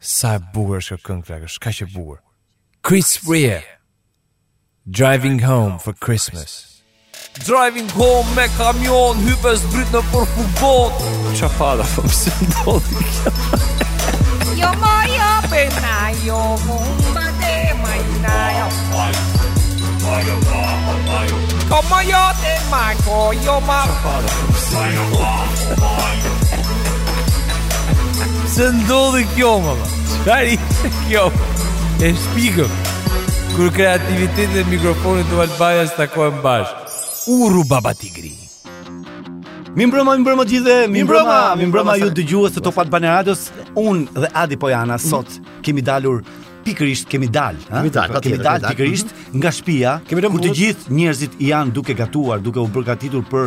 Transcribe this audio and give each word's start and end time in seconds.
Sa 0.00 0.34
e 0.38 0.40
bukur 0.56 0.78
është 0.80 0.96
kjo 0.96 1.04
këngë 1.06 1.26
flakë, 1.28 1.46
është 1.50 1.60
kaq 1.64 1.78
e 1.84 1.86
bukur. 1.92 2.20
Chris 2.88 3.08
Rea 3.28 3.56
Driving 4.98 5.42
Home 5.44 5.74
for 5.78 5.92
Christmas. 5.92 6.54
Driving 7.46 7.88
home 7.90 8.26
me 8.34 8.46
kamion, 8.56 9.20
hyves 9.26 9.60
dryt 9.74 9.92
në 9.92 10.00
për 10.10 10.24
fugot. 10.32 11.04
Qa 11.38 11.50
fada, 11.58 11.84
fëm 11.92 12.08
po, 12.08 12.14
se 12.16 12.32
ndodhi 12.48 13.04
kjo. 13.10 13.34
Jo 14.62 14.72
ma 14.80 14.94
jo 15.18 15.28
pena, 15.52 15.94
jo 16.24 16.40
mumba 16.64 17.26
de 17.42 17.54
ma 17.82 17.92
jina 18.00 18.40
jo. 18.56 18.66
Ka 21.74 21.84
ma 21.92 22.00
jo 22.08 22.24
te 22.40 22.56
ma 22.72 22.82
ko, 23.04 23.20
jo 23.44 23.60
ma. 23.68 23.78
Qa 23.84 23.96
fada, 24.08 24.34
fëm 24.34 24.48
po, 24.48 24.58
se 24.64 24.82
ndodhi 24.88 25.78
kjo. 25.78 26.69
Se 28.60 28.66
ndodhi 28.76 29.22
kjo 29.38 29.54
më 29.64 29.72
më 29.72 29.84
Shari 30.24 30.56
se 30.80 30.88
kjo 30.98 31.20
E 32.04 32.10
shpikëm 32.24 32.74
Kër 33.56 33.70
kreativitet 33.76 34.58
e 34.60 34.64
mikrofonit 34.68 35.24
të 35.32 35.38
valë 35.38 35.56
baja 35.56 35.86
së 35.88 35.96
takohem 36.02 36.42
bashkë 36.42 37.32
Uru 37.38 37.62
baba 37.70 37.94
tigri 37.96 38.34
Mi 39.72 39.88
mbrëma, 39.88 40.12
mi 40.18 40.26
mbrëma 40.26 40.44
gjithë 40.52 40.76
Mi 40.92 41.06
mbrëma, 41.08 41.38
mi 41.56 41.70
mbrëma 41.70 41.96
ju 42.02 42.10
të 42.20 42.26
gjuhës 42.34 42.58
të 42.58 42.66
topat 42.68 42.92
bane 42.92 43.08
radios 43.14 43.46
Unë 43.80 44.26
dhe 44.26 44.32
Adi 44.42 44.60
Pojana 44.60 45.00
Sot 45.00 45.40
kemi 45.64 45.80
dalur 45.80 46.20
pikërisht 46.66 47.08
kemi 47.16 47.32
dal, 47.32 47.56
ha? 47.72 47.80
Kemi 47.80 47.96
dal, 47.96 48.12
kemi 48.20 48.44
dal 48.44 48.68
pikërisht 48.68 49.16
mhm. 49.16 49.40
nga 49.40 49.54
shtëpia, 49.56 49.94
kur 50.04 50.20
të 50.44 50.50
gjithë 50.58 50.92
njerëzit 51.00 51.38
janë 51.48 51.72
duke 51.72 51.96
gatuar, 51.96 52.42
duke 52.44 52.60
u 52.60 52.68
përgatitur 52.76 53.22
për 53.32 53.46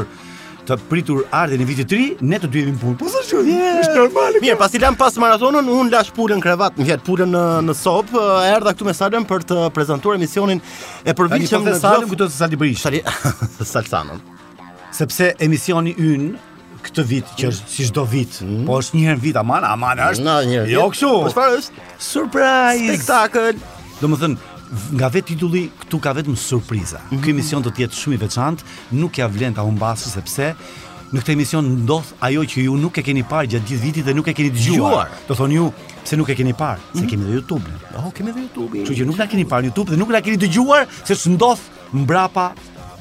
të 0.68 0.78
pritur 0.90 1.24
ardhen 1.36 1.62
e 1.64 1.66
vitit 1.68 1.90
3, 1.92 2.24
ne 2.24 2.38
të 2.40 2.50
dy 2.52 2.62
jemi 2.64 2.74
në 2.76 2.82
punë. 2.84 2.98
Po 3.02 3.10
sa 3.12 3.22
shoh. 3.28 3.48
Është 3.84 3.96
normale. 3.98 4.42
Mirë, 4.44 4.58
pasi 4.60 4.80
lan 4.82 4.96
pas 5.00 5.18
maratonën, 5.20 5.70
un 5.74 5.92
lash 5.92 6.14
pulën 6.16 6.40
krevat, 6.44 6.78
mjet 6.80 7.04
pulën 7.08 7.30
në 7.34 7.44
në 7.68 7.76
sop, 7.78 8.14
erdha 8.48 8.74
këtu 8.76 8.88
me 8.88 8.94
Salën 8.98 9.26
për 9.30 9.44
të 9.52 9.58
prezantuar 9.76 10.20
emisionin 10.20 10.60
e 11.04 11.16
përvitshëm 11.18 11.66
të 11.68 11.74
Salën 11.82 12.08
këtu 12.12 12.28
të 12.30 12.36
sali 12.36 12.60
brish. 12.62 12.84
Sali 12.88 13.02
Salsanon. 13.72 14.22
Sepse 14.96 15.32
emisioni 15.44 15.96
ynë 16.12 16.32
këtë 16.88 17.06
vit 17.12 17.36
që 17.40 17.50
është 17.52 17.70
si 17.74 17.88
çdo 17.90 18.04
vit, 18.12 18.40
mm. 18.44 18.66
po 18.68 18.78
është 18.84 18.98
një 19.00 19.06
herë 19.10 19.24
vit 19.24 19.38
aman, 19.40 19.66
aman 19.68 20.02
është. 20.12 20.40
Jo 20.72 20.90
kështu. 20.96 21.12
Po 21.28 21.32
çfarë 21.36 21.62
është? 21.62 21.88
Surprise. 22.08 22.92
Spektakël. 22.98 23.64
Domethënë, 24.04 24.53
nga 24.96 25.08
vetë 25.14 25.30
titulli 25.34 25.64
këtu 25.84 26.00
ka 26.04 26.14
vetëm 26.18 26.36
surpriza. 26.38 27.00
Mm 27.02 27.10
-hmm. 27.10 27.24
Ky 27.24 27.34
mision 27.34 27.62
do 27.62 27.70
të 27.70 27.86
jetë 27.86 27.96
shumë 28.00 28.16
i 28.16 28.20
veçantë, 28.26 28.62
nuk 28.92 29.18
ja 29.18 29.28
vlen 29.28 29.54
ta 29.54 29.62
humbasë 29.62 30.10
sepse 30.18 30.56
në 31.14 31.22
këtë 31.22 31.36
mision 31.38 31.66
ndodh 31.86 32.08
ajo 32.26 32.42
që 32.42 32.58
ju 32.66 32.74
nuk 32.78 32.98
e 32.98 33.04
keni 33.06 33.24
parë 33.24 33.48
gjatë 33.52 33.68
gjithë 33.70 33.84
vitit 33.86 34.06
dhe 34.06 34.14
nuk 34.14 34.28
e 34.28 34.34
keni 34.34 34.50
dëgjuar. 34.50 35.08
Do 35.28 35.36
thonë 35.36 35.54
ju 35.60 35.74
pse 36.04 36.16
nuk 36.18 36.30
e 36.30 36.36
keni 36.36 36.54
parë? 36.54 36.80
Mm 36.80 36.86
-hmm. 36.92 36.98
Se 37.00 37.04
mhm. 37.06 37.10
kemi 37.10 37.24
në 37.26 37.34
YouTube. 37.38 37.66
Oh, 37.98 38.12
kemi 38.12 38.32
në 38.32 38.42
YouTube. 38.48 38.78
Që 38.86 38.94
ju 38.96 39.06
nuk 39.06 39.18
na 39.18 39.28
keni 39.28 39.46
parë 39.46 39.62
në 39.64 39.68
YouTube 39.70 39.92
dhe 39.92 39.98
nuk 39.98 40.10
la 40.12 40.22
keni 40.22 40.38
dëgjuar 40.38 40.86
se 41.06 41.14
ç'ndodh 41.16 41.62
mbrapa 41.94 42.54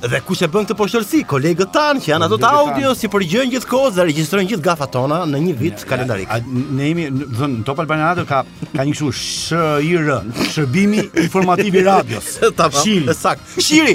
Dhe 0.02 0.18
ku 0.26 0.34
që 0.34 0.48
bën 0.50 0.64
këtë 0.66 0.74
poshtërsi, 0.74 1.18
kolegët 1.30 1.70
tanë 1.70 2.00
që 2.02 2.08
janë 2.10 2.24
ato 2.26 2.36
të 2.42 2.48
audio 2.58 2.90
si 2.98 3.06
përgjën 3.06 3.52
gjithë 3.52 3.68
kohë 3.70 3.90
dhe 3.94 4.06
registrojnë 4.08 4.48
gjithë 4.50 4.64
gafa 4.64 4.88
tona 4.90 5.20
në 5.30 5.40
një 5.44 5.52
vit 5.60 5.84
kalendarik. 5.86 6.26
ne 6.50 6.88
jemi, 6.88 7.04
dhe 7.10 7.46
në 7.52 7.62
Top 7.68 7.78
Albania 7.78 8.08
Radio 8.10 8.24
ka, 8.26 8.40
ka 8.74 8.82
një 8.82 8.96
këshu 8.96 9.10
shërë, 9.20 10.16
shërbimi 10.56 11.04
informativi 11.22 11.84
radios. 11.86 12.32
Ta 12.58 12.66
pa, 12.68 12.82
e 12.82 13.14
sakt. 13.14 13.46
Shiri, 13.62 13.94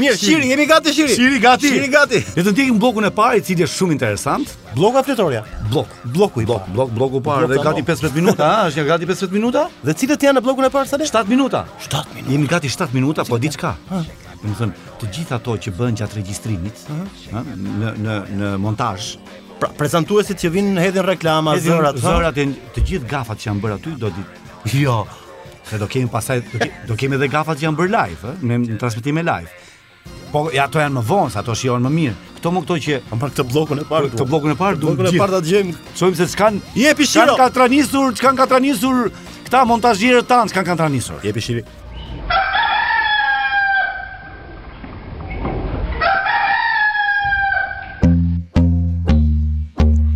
mirë, 0.00 0.16
shiri, 0.16 0.48
jemi 0.54 0.66
gati 0.72 0.94
shiri. 0.96 1.14
Shiri 1.20 1.42
gati. 1.44 1.68
Shiri 1.76 1.90
gati. 1.98 2.22
Në 2.32 2.46
të 2.46 2.56
ndikim 2.56 2.80
blokun 2.80 3.10
e 3.10 3.12
parë, 3.20 3.42
i 3.42 3.44
cili 3.44 3.68
është 3.68 3.82
shumë 3.82 3.92
interesant. 3.98 4.54
a 4.72 5.04
fletoria? 5.04 5.44
Blok. 5.70 5.88
Bloku 6.04 6.40
i 6.40 6.44
blok, 6.46 6.64
parë. 6.64 6.74
Blok, 6.74 6.90
bloku 6.96 7.20
parë 7.20 7.52
dhe 7.52 7.60
gati 7.64 7.84
15 7.92 8.16
minuta, 8.16 8.48
a, 8.48 8.72
është 8.72 8.88
gati 8.88 9.04
15 9.06 9.36
minuta? 9.36 9.68
Dhe 9.84 9.92
cilët 9.92 10.24
janë 10.30 10.38
në 10.38 10.44
blokun 10.48 10.64
e 10.64 10.70
parë, 10.70 10.88
sa 10.88 10.96
7 10.96 11.28
minuta. 11.28 11.66
7 11.90 12.08
minuta. 12.16 12.30
Jemi 12.32 12.46
gati 12.48 12.68
7 12.72 12.94
minuta, 12.96 13.24
po 13.24 13.36
diçka 13.38 13.76
do 14.42 14.50
të 14.50 14.58
thënë, 14.58 14.76
të 14.98 15.08
gjithë 15.14 15.34
ato 15.36 15.54
që 15.62 15.72
bën 15.78 15.98
gjatë 15.98 16.16
regjistrimit, 16.18 16.84
ëh, 16.90 17.50
në 17.54 17.94
në 18.02 18.18
në 18.38 18.52
montazh, 18.60 19.16
pra 19.60 19.70
prezantuesit 19.78 20.38
që 20.42 20.50
vinë 20.56 20.82
hedhin 20.82 21.06
reklama, 21.06 21.56
zërat, 21.62 22.00
zërat, 22.02 22.38
e, 22.42 22.46
të 22.74 22.84
gjithë 22.90 23.10
gafat 23.10 23.38
që 23.38 23.50
janë 23.52 23.62
bërë 23.64 23.76
aty 23.78 23.92
do 24.02 24.10
di. 24.16 24.22
Jo. 24.82 25.02
Se 25.68 25.78
do 25.78 25.86
kemi 25.86 26.08
pasaj 26.10 26.40
do 26.42 26.58
kemi, 26.58 26.72
do 26.90 26.96
kemi 26.98 27.16
edhe 27.18 27.28
gafat 27.32 27.60
që 27.60 27.68
janë 27.68 27.78
bërë 27.80 27.92
live, 27.98 28.30
ëh, 28.32 28.48
me 28.50 28.78
transmetim 28.82 29.22
e 29.22 29.26
live. 29.30 29.58
Po 30.32 30.48
ja 30.52 30.66
ato 30.66 30.80
janë 30.82 30.96
më 30.98 31.02
vonë, 31.06 31.34
ato 31.38 31.54
shijojnë 31.58 31.86
më 31.86 31.92
mirë. 31.98 32.14
Kto 32.40 32.50
më 32.56 32.62
këto 32.64 32.76
që 32.82 32.96
për 33.04 33.20
po, 33.20 33.28
këtë 33.30 33.44
bllokun 33.52 33.82
e 33.84 33.84
parë, 33.86 34.08
këtë 34.16 34.26
bllokun 34.32 34.54
e 34.56 34.58
parë 34.58 34.80
do 34.82 34.94
të 34.98 35.12
e 35.12 35.12
parë 35.20 35.36
ta 35.36 35.40
dëgjojmë. 35.46 35.74
Shohim 36.00 36.16
se 36.18 36.26
çkan. 36.32 36.58
Jepi 36.74 37.06
shiro. 37.06 37.36
Kan 37.36 37.38
ka 37.46 37.52
tranisur, 37.60 38.16
çkan 38.18 38.36
ka 38.40 38.48
tranisur 38.50 39.12
këta 39.46 39.60
montazhierët 39.70 40.26
tan, 40.26 40.50
çkan 40.50 40.66
kanë 40.66 40.82
tranisur. 40.82 41.20
Jepi 41.22 41.40
shiro. 41.44 41.62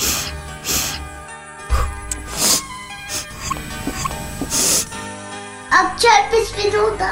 qërë 6.05 6.25
për 6.33 6.43
minuta 6.61 7.07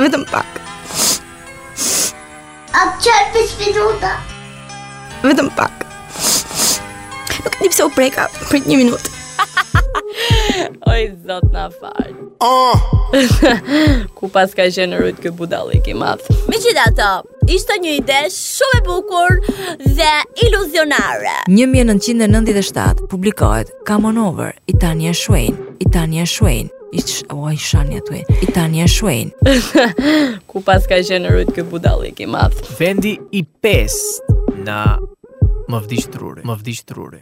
Vëtëm 0.00 0.22
pak 0.30 0.60
A 2.76 2.84
për 2.96 3.02
qërë 3.04 3.74
5 3.74 5.26
Vëtëm 5.26 5.50
pak 5.58 5.82
Nuk 7.44 7.60
një 7.60 7.68
pëse 7.72 7.84
u 7.84 7.90
preka 7.92 8.24
për 8.48 8.64
një 8.70 8.78
minutë 8.84 9.12
Oj, 10.90 11.02
zot 11.26 11.44
në 11.52 11.66
falë 11.76 12.14
oh. 12.44 12.86
Ku 14.16 14.30
pas 14.32 14.52
ka 14.56 14.64
shenërujt 14.72 15.20
kë 15.24 15.34
budalik 15.36 15.88
i 15.92 15.96
matë 16.00 16.38
Mi 16.48 16.56
qita 16.62 16.88
to, 16.96 17.10
ishte 17.52 17.76
një 17.84 17.98
ide 18.00 18.22
shumë 18.32 18.80
e 18.80 18.84
bukur 18.88 19.38
dhe 19.84 20.14
iluzionare 20.46 21.36
1997 21.52 23.10
publikohet 23.12 23.74
Come 23.84 24.08
On 24.08 24.22
Over, 24.24 24.56
Itania 24.72 25.12
Shwayne, 25.12 25.60
Itania 25.84 26.24
Shwayne 26.24 26.72
iq, 26.96 27.24
o, 27.38 27.50
i 27.50 27.56
shani 27.58 27.96
e, 27.96 28.24
i 28.42 28.46
tani 28.52 28.80
e 28.82 28.88
shuen. 28.88 29.30
Ku 30.48 30.60
pas 30.64 30.82
ka 30.88 30.98
qenë 31.04 31.30
Kë 31.36 31.44
këtë 31.52 31.64
budalik 31.70 32.20
i 32.24 32.28
madhë. 32.30 32.64
Vendi 32.78 33.16
i 33.32 33.42
pes 33.62 33.96
na 34.66 34.96
më 35.70 35.82
vdish 35.84 36.08
të 36.12 36.20
rruri, 36.20 36.46
më 36.50 36.58
vdish 36.62 36.84
të 36.88 36.96
rruri. 36.98 37.20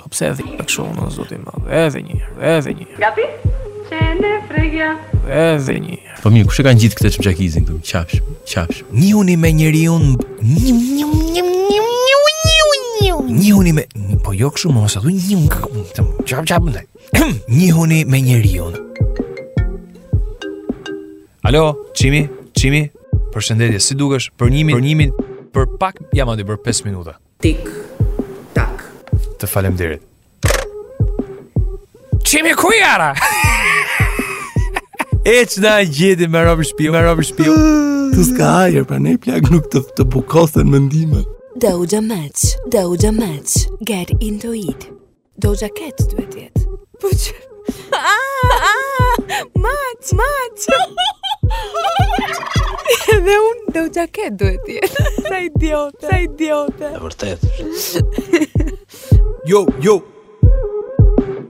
po 0.00 0.08
pse 0.10 0.26
edhe 0.32 0.42
një 0.48 0.64
këshu 0.64 0.84
në 0.96 1.10
zotin 1.16 1.42
madhë, 1.44 1.70
edhe 1.86 2.00
një, 2.08 2.16
edhe 2.56 2.72
një. 2.80 2.86
Gapi? 2.98 3.26
Qene 3.90 4.28
fregja 4.48 4.88
Edhe 5.28 5.74
një 5.84 5.98
Po 6.22 6.30
mirë, 6.30 6.46
kushe 6.48 6.62
ka 6.64 6.70
në 6.72 6.80
gjithë 6.84 6.98
këtë 7.00 7.10
që 7.14 7.18
më 7.20 7.26
gjakizin 7.26 7.66
këtë 7.66 7.78
më 7.78 8.50
qapshë, 8.52 9.30
me 9.40 9.52
njëri 9.52 9.84
unë 9.90 10.12
Një, 10.40 10.74
një, 10.74 11.06
një, 11.34 11.44
një, 11.74 11.88
Njihuni 13.30 13.72
me 13.74 13.84
po 14.24 14.32
jo 14.34 14.48
kështu 14.50 14.72
mos 14.74 14.96
atë 14.98 15.10
një 15.14 15.46
këtë. 15.52 16.02
Çap 16.26 16.46
çap 16.50 16.62
ndaj. 16.66 16.84
Njihuni 17.54 18.00
me 18.04 18.18
njeriu. 18.24 18.64
Alo, 21.46 21.62
Çimi, 21.94 22.24
Çimi. 22.58 22.90
Përshëndetje. 23.30 23.78
Si 23.78 23.94
dukesh? 23.94 24.30
Për 24.36 24.50
një 24.50 24.64
minutë, 24.66 24.76
për 24.76 24.80
një 24.88 24.96
minutë, 24.98 25.22
për 25.54 25.64
pak 25.78 25.96
jam 26.18 26.28
aty 26.32 26.42
për 26.48 26.56
5 26.66 26.80
minuta. 26.88 27.12
Tik. 27.44 27.62
Tak. 28.56 28.76
Të 29.38 29.44
faleminderit. 29.46 30.02
Çimi 32.26 32.52
ku 32.58 32.68
jera? 32.74 33.10
Et 35.22 35.54
na 35.62 35.76
gjeti 35.86 36.26
me 36.28 36.40
rrobë 36.42 36.64
shtëpiu, 36.66 36.90
me 36.96 37.00
rrobë 37.06 37.24
shtëpiu. 37.30 37.52
Tu 38.10 38.24
ska 38.26 38.46
ajer, 38.66 38.82
pra 38.90 38.98
ne 38.98 39.12
plak 39.22 39.46
nuk 39.54 39.68
të 39.70 39.84
të 39.94 40.02
bukosen 40.10 40.66
mendimet. 40.66 41.28
Doja 41.60 42.00
Match, 42.00 42.56
Doja 42.70 43.12
Match, 43.12 43.66
get 43.84 44.10
into 44.22 44.54
it. 44.54 44.80
Doja 45.42 45.68
Cat 45.76 45.92
duhet 46.08 46.32
jetë. 46.32 46.62
Po 47.02 47.10
që... 47.12 47.34
Ah, 47.92 48.62
ah, 48.66 49.22
match, 49.64 50.12
match. 50.16 50.80
Dhe 53.26 53.36
unë 53.42 53.74
Doja 53.74 54.06
Cat 54.18 54.38
duhet 54.40 54.70
jetë. 54.72 55.04
Sa 55.28 55.42
idiote, 55.42 56.00
sa 56.08 56.16
idiote. 56.22 56.88
E 56.88 57.04
vërtet. 57.04 58.80
Jo, 59.52 59.66
jo. 59.84 59.98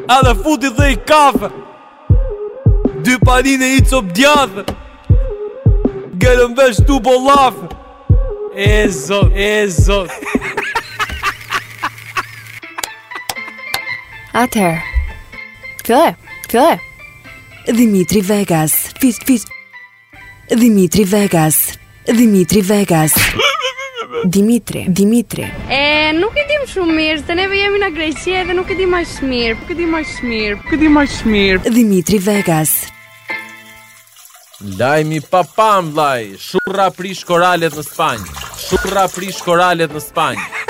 A 0.08 0.10
dhe 0.28 0.34
futi 0.42 0.68
dhe 0.78 0.86
i 0.92 0.94
kafe 1.08 1.48
Dy 3.04 3.14
panin 3.26 3.62
e 3.64 3.66
i 3.78 3.80
cop 3.90 4.06
djathe 4.16 4.62
Gjerëm 6.18 6.52
vesh 6.58 6.78
tu 6.86 6.94
bo 7.02 7.14
lafe 7.28 7.66
E 8.58 8.70
zot, 8.94 9.30
e 9.34 9.36
zot 9.70 10.10
Atër. 14.38 14.76
Gjale. 15.82 16.12
Gjale. 16.50 16.76
Dimitri 17.75 18.20
Vegas. 18.23 18.73
Fish 19.00 19.19
fish. 19.26 19.46
Dimitri 20.61 21.05
Vegas. 21.05 21.56
Dimitri 22.19 22.61
Vegas. 22.69 23.14
Dimitri. 24.37 24.85
Dimitri. 25.00 25.43
E 25.81 26.12
nuk 26.20 26.38
e 26.38 26.44
di 26.50 26.58
më 26.61 26.69
shumë 26.75 26.94
mirë, 27.00 27.25
se 27.26 27.35
neve 27.40 27.58
jemi 27.58 27.82
në 27.82 27.90
Greqi 27.96 28.37
dhe 28.46 28.55
nuk 28.58 28.70
e 28.70 28.79
di 28.79 28.87
më 28.94 29.02
aq 29.08 29.17
mirë. 29.32 29.58
Po 29.67 29.75
e 29.75 29.79
di 29.81 29.88
më 29.94 30.02
aq 30.06 30.14
mirë. 30.31 30.61
Po 30.69 30.79
e 30.79 30.81
di 30.85 30.93
më 30.96 31.05
aq 31.08 31.19
mirë. 31.35 31.75
Dimitri 31.79 32.23
Vegas. 32.31 32.76
Ndajmi 34.70 35.19
papam 35.35 35.90
laj. 35.99 36.25
shurra 36.46 36.88
prish 37.00 37.26
koralet 37.32 37.75
në 37.79 37.85
Spanjë. 37.90 38.38
Shurra 38.69 39.08
prish 39.17 39.43
koralet 39.49 39.90
në 39.99 40.05
Spanjë. 40.08 40.67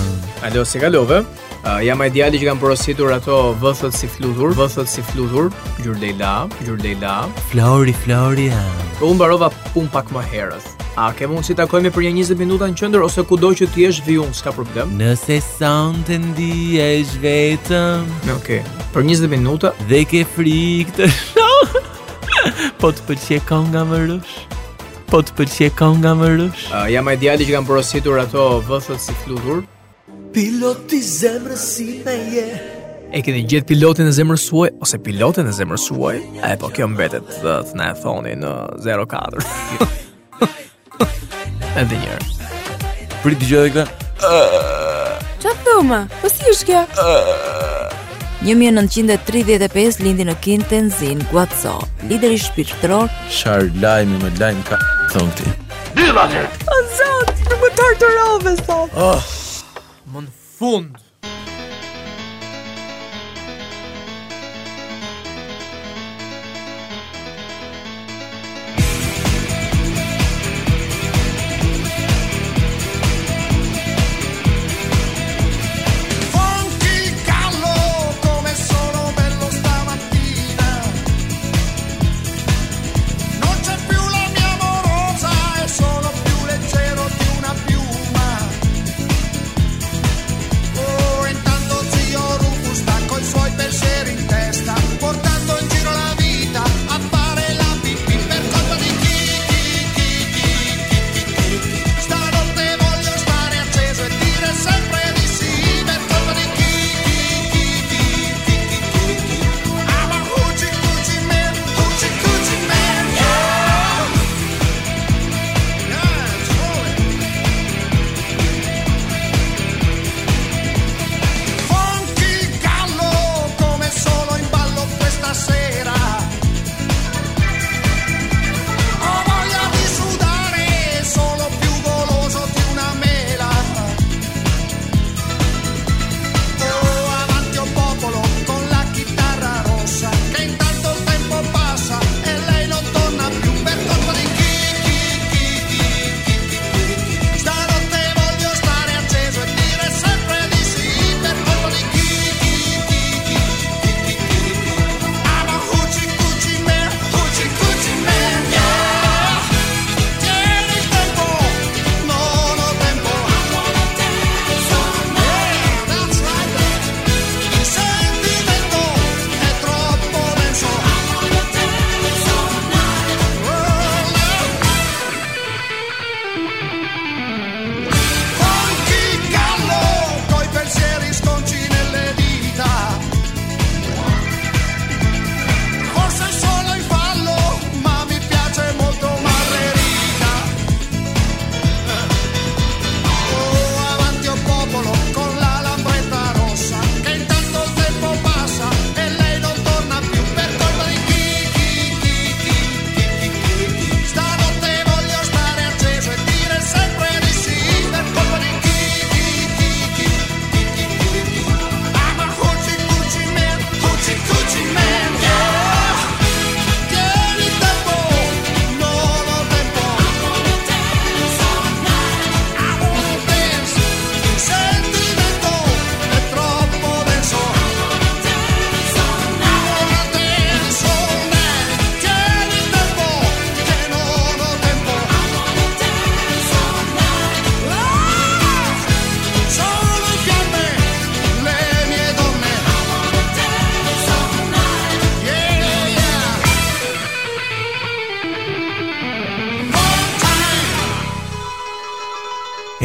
Alo, 0.46 0.62
se 0.62 0.78
kalove? 0.78 1.24
Uh, 1.68 1.74
jam 1.84 2.00
ai 2.00 2.08
djali 2.10 2.38
që 2.40 2.46
kam 2.48 2.58
porositur 2.62 3.10
ato 3.12 3.34
vëthët 3.60 3.92
si 3.92 4.06
fluthur, 4.08 4.54
vëthët 4.56 4.88
si 4.88 5.02
flutur, 5.04 5.50
gjurdela, 5.84 6.46
gjurdela. 6.64 7.26
Flori, 7.50 7.92
flori. 8.06 8.46
Po 8.96 9.10
Unë 9.10 9.18
mbarova 9.18 9.50
pun 9.74 9.90
pak 9.92 10.08
më 10.14 10.22
herës. 10.30 10.70
A 10.96 11.10
ke 11.12 11.28
mundsi 11.28 11.52
të 11.52 11.60
takohemi 11.66 11.92
për 11.92 12.06
një 12.06 12.14
20 12.30 12.40
minuta 12.40 12.70
në 12.72 12.78
qendër 12.80 13.04
ose 13.04 13.24
kudo 13.28 13.50
që 13.60 13.68
ti 13.76 13.84
jesh 13.84 14.00
vijun, 14.08 14.32
s'ka 14.34 14.54
problem. 14.56 14.96
Nëse 14.96 15.42
sound 15.44 16.08
të 16.08 16.16
ndihesh 16.30 17.18
vetëm. 17.22 18.08
Okej. 18.38 18.62
Okay. 18.62 18.84
Për 18.96 19.06
20 19.10 19.32
minuta 19.36 19.74
dhe 19.92 20.06
ke 20.08 20.24
frikë 20.38 20.96
të 21.02 21.10
shoh. 21.20 21.80
po 22.80 22.94
të 22.96 23.04
pëlqej 23.10 23.42
kënga 23.50 23.84
më 23.92 24.00
rush. 24.14 24.38
Po 25.12 25.20
të 25.20 25.36
pëlqej 25.42 25.70
kënga 25.82 26.16
më 26.24 26.32
rush. 26.40 26.64
Uh, 26.72 26.86
jam 26.96 27.12
ai 27.12 27.20
djali 27.20 27.44
që 27.44 27.58
kam 27.58 27.68
porositur 27.68 28.24
ato 28.24 28.54
vëthët 28.72 29.10
si 29.10 29.20
flutur. 29.26 29.66
Piloti 30.32 30.98
zemrës 31.02 31.62
si 31.76 31.86
me 32.04 32.14
je 32.34 32.46
E 33.16 33.20
keni 33.24 33.40
gjithë 33.48 33.66
pilotin 33.70 34.08
e 34.08 34.12
zemrës 34.12 34.42
suaj 34.50 34.70
Ose 34.84 34.98
pilotin 35.00 35.48
e 35.48 35.54
zemrës 35.56 35.86
suaj 35.88 36.18
E 36.44 36.50
po 36.60 36.68
kjo 36.74 36.88
mbetet 36.92 37.30
dhe 37.44 37.54
të 37.70 37.78
ne 37.80 37.86
e 37.92 37.94
thoni 38.02 38.34
në 38.42 38.50
04 38.84 39.46
E 41.80 41.86
dhe 41.92 42.02
njërë 42.04 42.50
Pri 43.22 43.38
të 43.40 43.48
gjithë 43.52 43.62
dhe 43.62 43.72
këta 43.78 43.88
Qa 44.18 45.24
të 45.48 45.56
thoma? 45.64 46.02
Po 46.20 46.28
si 46.32 46.52
është 46.52 46.68
kjo? 46.72 46.84
1935 48.44 50.02
lindi 50.04 50.28
në 50.28 50.36
kin 50.44 50.60
Tenzin 50.70 51.24
Guatso 51.32 51.72
lideri 52.10 52.36
shpirtëror. 52.42 53.10
Shar 53.34 53.64
lajmi 53.82 54.20
me 54.22 54.30
lajm 54.38 54.60
ka 54.68 54.78
ti 55.14 55.56
Dyllat. 55.96 56.36
O 56.68 56.78
zot, 56.94 57.32
nuk 57.50 57.58
më 57.64 57.72
tartë 57.80 58.12
rove 58.20 58.54
sot. 58.60 58.94
Oh. 58.94 59.16
Ah. 59.18 59.28
Mano, 60.10 60.30
fundo! 60.30 60.98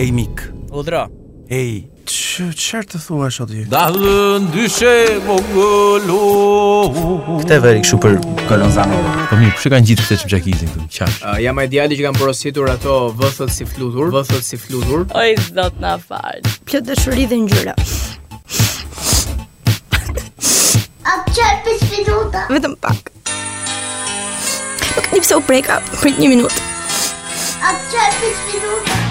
Ej 0.03 0.11
mik 0.11 0.41
Udra 0.75 1.05
Ej 1.49 1.85
Që 2.09 2.49
qërë 2.57 2.87
të 2.91 2.99
thua 3.05 3.27
është 3.29 3.43
oti 3.45 3.61
Da 3.71 3.83
dyshe 3.93 4.15
ndyshe 4.43 4.93
më 5.23 5.35
gëllu 5.53 6.17
Këte 7.37 7.59
veri 7.63 7.83
këshu 7.85 7.99
për 8.03 8.17
këllon 8.49 8.73
zanë 8.75 8.97
Po 9.29 9.37
mirë, 9.39 9.53
përshë 9.55 9.71
kanë 9.71 9.87
gjithë 9.89 10.07
të 10.09 10.17
që 10.19 10.27
më 10.27 10.31
gjakizin 10.33 10.71
të 10.73 10.87
qash 10.97 11.19
uh, 11.21 11.37
Jam 11.45 11.61
e 11.63 11.67
djali 11.71 11.99
që 12.01 12.05
kanë 12.09 12.19
porositur 12.19 12.71
ato 12.73 12.97
vëthët 13.21 13.53
si 13.55 13.67
flutur 13.69 14.11
Vëthët 14.17 14.47
si 14.49 14.59
flutur 14.59 15.05
Oj, 15.07 15.35
zot 15.53 15.79
në 15.85 15.93
falë 16.09 16.53
Pjotë 16.65 16.89
dë 16.89 16.99
shëri 17.03 17.27
dhe 17.31 17.39
njëra 17.45 17.77
A 21.07 21.15
të 21.21 21.37
qërë 21.37 21.61
për 21.69 21.79
shpiduta 21.85 22.43
Vëtëm 22.51 22.75
pak 22.83 23.13
Nuk 24.97 25.07
një 25.13 25.23
pëse 25.23 25.39
u 25.39 25.47
prejka 25.47 25.79
për 26.01 26.17
një 26.19 26.33
minut 26.35 26.61
A 27.71 27.77
qërë 27.87 28.11
për 28.21 28.35
shpiduta 28.41 29.02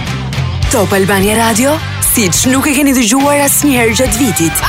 Top 0.73 0.93
Albania 0.93 1.37
Radio, 1.37 1.77
siç 2.17 2.47
nuk 2.49 2.65
e 2.65 2.73
keni 2.77 2.95
dëgjuar 2.97 3.43
asnjëherë 3.45 3.93
gjatë 3.99 4.23
vitit. 4.23 4.63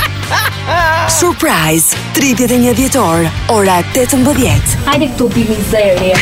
Surprise, 1.16 1.96
31 2.18 2.76
dhjetor, 2.76 3.24
ora 3.56 3.80
18. 3.96 4.76
Hajde 4.84 5.08
këtu 5.14 5.30
pimi 5.38 5.56
zëri. 5.72 6.12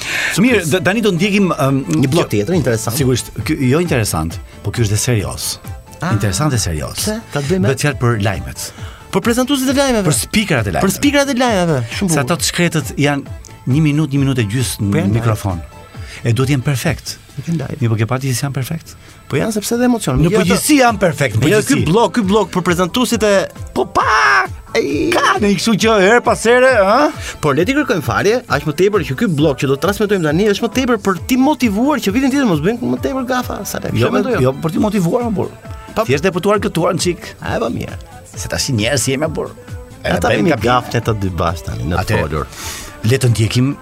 mirë 0.49 0.83
Dani 0.89 1.05
do 1.07 1.15
ndjekim 1.15 1.53
Një 1.95 2.11
blok 2.17 2.33
tjetër 2.35 2.59
interesant 2.59 2.99
Sigurisht 2.99 3.31
Jo 3.47 3.79
interesant 3.85 4.41
Po 4.67 4.75
kjo 4.75 4.89
është 4.89 4.97
dhe 4.97 5.01
serios 5.05 5.49
ah. 6.01 6.11
Interesant 6.11 6.57
dhe 6.57 6.63
serios 6.63 7.07
Dhe 7.31 7.79
tjerë 7.85 7.99
për 8.03 8.19
lajmet 8.27 8.71
Për 9.15 9.23
prezentuesit 9.23 9.71
e 9.71 9.73
lajmeve. 9.79 10.03
Për 10.11 10.15
spikrat 10.19 10.67
e 10.67 10.73
lajmeve. 10.75 10.83
Për 10.91 10.93
spikrat 10.93 11.31
e 11.31 11.35
lajmeve. 11.39 11.77
Shumë 11.95 12.11
bukur. 12.11 12.17
Sa 12.19 12.25
ato 12.27 12.37
shkretët 12.45 12.89
janë 13.01 13.37
një 13.73 13.81
minutë, 13.91 14.15
një 14.17 14.21
minutë 14.23 14.45
gjys 14.51 14.75
në 14.81 14.93
Prenda, 14.95 15.21
mikrofon. 15.21 15.63
E 16.27 16.33
duhet 16.33 16.47
të 16.49 16.53
jem 16.55 16.63
perfekt. 16.65 17.17
Ndaj. 17.45 17.75
Mi 17.83 17.89
po 17.93 17.97
ke 18.01 18.07
parti 18.09 18.31
që 18.31 18.37
si 18.39 18.45
janë 18.47 18.55
perfekt? 18.57 18.95
Po 19.29 19.37
janë 19.37 19.53
sepse 19.53 19.77
dhe 19.77 19.85
emocion. 19.85 20.21
Në 20.25 20.31
përgjithësi 20.33 20.71
të... 20.71 20.77
janë 20.85 21.01
perfekt. 21.03 21.35
Po 21.43 21.51
ky 21.69 21.77
blok, 21.85 22.13
ky 22.17 22.23
blok 22.25 22.49
për 22.55 22.65
prezantuesit 22.65 23.27
e 23.29 23.33
po 23.77 23.85
pa. 23.93 24.05
Ai. 24.77 24.87
Ka 25.13 25.35
ne 25.43 25.51
iksu 25.53 25.75
që 25.83 25.99
her 26.01 26.23
pas 26.25 26.41
here, 26.49 26.71
ha? 26.87 27.11
Por 27.45 27.57
le 27.59 27.67
ti 27.69 27.77
kërkojmë 27.77 28.07
falje, 28.07 28.41
aq 28.49 28.65
më 28.71 28.75
tepër 28.81 29.05
që 29.11 29.19
ky 29.21 29.29
blok 29.41 29.61
që 29.61 29.69
do 29.71 29.77
të 29.77 29.85
transmetojmë 29.85 30.29
tani 30.31 30.49
është 30.55 30.65
më 30.67 30.73
tepër 30.79 31.03
për 31.05 31.21
ti 31.31 31.39
motivuar 31.43 32.01
që 32.07 32.17
vitin 32.17 32.33
tjetër 32.33 32.49
mos 32.49 32.65
bëjmë 32.65 32.93
më 32.95 33.01
tepër 33.05 33.29
gafa 33.31 33.61
sa 33.69 33.81
të 33.85 33.93
Jo, 34.01 34.11
mendoj, 34.15 34.37
jo, 34.45 34.53
për 34.63 34.75
ti 34.77 34.83
motivuar 34.85 35.29
më 35.29 35.33
por. 35.41 35.53
Pa... 35.97 36.05
Thjesht 36.05 36.25
të 36.25 36.31
deputuar 36.31 36.63
këtuar 36.65 36.97
në 36.97 37.05
çik. 37.09 37.31
A 37.45 37.57
e 37.59 37.63
bëmë 37.63 37.63
po 37.63 37.73
mirë. 37.77 38.01
Se 38.37 38.51
tash 38.53 38.73
njerëz 38.77 39.07
jemi 39.13 39.31
por. 39.39 39.53
Ata 40.07 40.33
bëjmë 40.33 40.61
gafte 40.65 41.03
të 41.09 41.17
dy 41.25 41.33
bash 41.41 41.65
tani 41.69 41.89
në 41.93 42.05
folur 42.13 42.49
le 43.11 43.19
të 43.23 43.29
ndjekim 43.31 43.75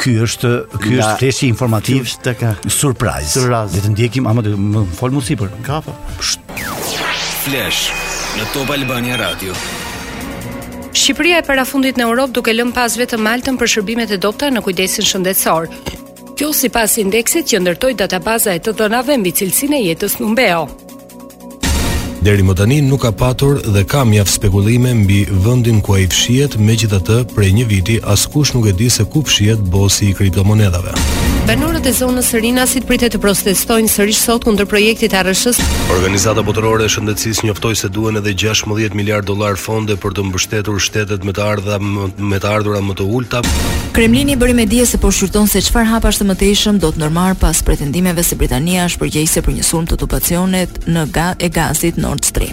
ky 0.00 0.14
është 0.24 0.50
ky 0.80 0.94
është 0.98 1.18
fleshi 1.20 1.48
informativ 1.52 2.08
tek 2.24 2.40
surprise. 2.72 3.40
Le 3.44 3.80
të 3.84 3.90
ndjekim 3.92 4.26
ama 4.30 4.42
më 4.44 4.84
fol 4.96 5.12
më 5.16 5.20
sipër. 5.28 5.52
Kafa. 5.66 5.92
Po. 5.92 6.54
Flash 7.44 7.90
në 8.38 8.46
Top 8.54 8.70
Albania 8.72 9.18
Radio. 9.20 9.54
Shqipëria 10.92 11.38
e 11.40 11.46
parafundit 11.46 11.96
në 11.98 12.04
Europë 12.08 12.36
duke 12.36 12.52
lënë 12.52 12.74
pas 12.76 12.96
vetëm 13.00 13.22
Maltën 13.26 13.56
për 13.60 13.70
shërbimet 13.74 14.12
e 14.12 14.18
dobta 14.20 14.50
në 14.52 14.62
kujdesin 14.66 15.06
shëndetësor. 15.08 15.68
Kjo 16.38 16.50
sipas 16.56 16.98
indeksit 17.00 17.48
që 17.50 17.62
ndërtoi 17.64 17.92
databaza 18.04 18.54
e 18.56 18.60
të 18.62 18.76
dënave 18.80 19.16
mbi 19.20 19.32
cilësinë 19.38 19.80
e 19.80 19.84
jetës 19.90 20.18
në 20.20 20.30
Mbeo. 20.34 20.66
Deri 22.22 22.42
më 22.46 22.54
tani 22.54 22.76
nuk 22.86 23.00
ka 23.02 23.10
patur 23.18 23.56
dhe 23.74 23.80
ka 23.84 24.04
mjaf 24.06 24.28
spekulime 24.30 24.92
mbi 24.94 25.24
vëndin 25.42 25.80
ku 25.82 25.94
a 25.96 26.04
i 26.04 26.06
fshiet 26.06 26.54
me 26.54 26.76
gjitha 26.78 27.00
të 27.02 27.16
prej 27.34 27.50
një 27.56 27.64
viti 27.72 27.96
askush 28.12 28.52
nuk 28.54 28.68
e 28.70 28.74
di 28.78 28.86
se 28.94 29.02
ku 29.10 29.24
fshiet 29.26 29.58
bosi 29.72 30.12
i 30.12 30.14
kriptomonedhave. 30.14 30.94
Banorët 31.50 31.88
e 31.90 31.90
zonës 31.90 32.28
së 32.30 32.42
Rinasit 32.44 32.86
pritet 32.86 33.16
të 33.16 33.18
protestojnë 33.18 33.90
sërish 33.90 34.20
sot 34.22 34.46
kundër 34.46 34.68
projektit 34.70 35.10
të 35.10 35.18
ARSH-s. 35.18 35.58
Organizata 35.90 36.44
botërore 36.46 36.86
e 36.86 36.92
shëndetësisë 36.94 37.48
njoftoi 37.48 37.74
se 37.82 37.90
duhen 37.90 38.20
edhe 38.22 38.36
16 38.44 38.94
miliard 38.94 39.26
dollar 39.26 39.58
fonde 39.58 39.98
për 39.98 40.14
të 40.14 40.28
mbështetur 40.30 40.78
shtetet 40.86 41.26
me 41.26 41.34
të 41.34 41.42
ardha 41.42 41.80
me 42.30 42.38
të 42.38 42.52
ardhura 42.54 42.84
më 42.86 42.94
të 43.00 43.08
ulta. 43.16 43.42
Kremlini 43.98 44.38
bëri 44.38 44.54
me 44.60 44.68
dije 44.70 44.86
se 44.86 45.02
po 45.02 45.10
shqyrton 45.12 45.50
se 45.50 45.60
çfarë 45.66 45.90
hapash 45.96 46.22
të 46.22 46.30
mëtejshëm 46.30 46.78
do 46.80 46.94
të 46.94 47.02
ndërmarr 47.02 47.34
pas 47.42 47.66
pretendimeve 47.66 48.22
se 48.24 48.38
Britania 48.40 48.86
është 48.86 49.02
përgjegjëse 49.02 49.44
për 49.44 49.58
një 49.58 49.66
sulm 49.72 49.90
të 49.90 49.98
tubacionet 50.00 50.78
në 50.86 51.08
gaz 51.18 51.36
e 51.44 51.50
gazit 51.52 51.98
në 51.98 52.11
Nord 52.12 52.24
Stream. 52.24 52.52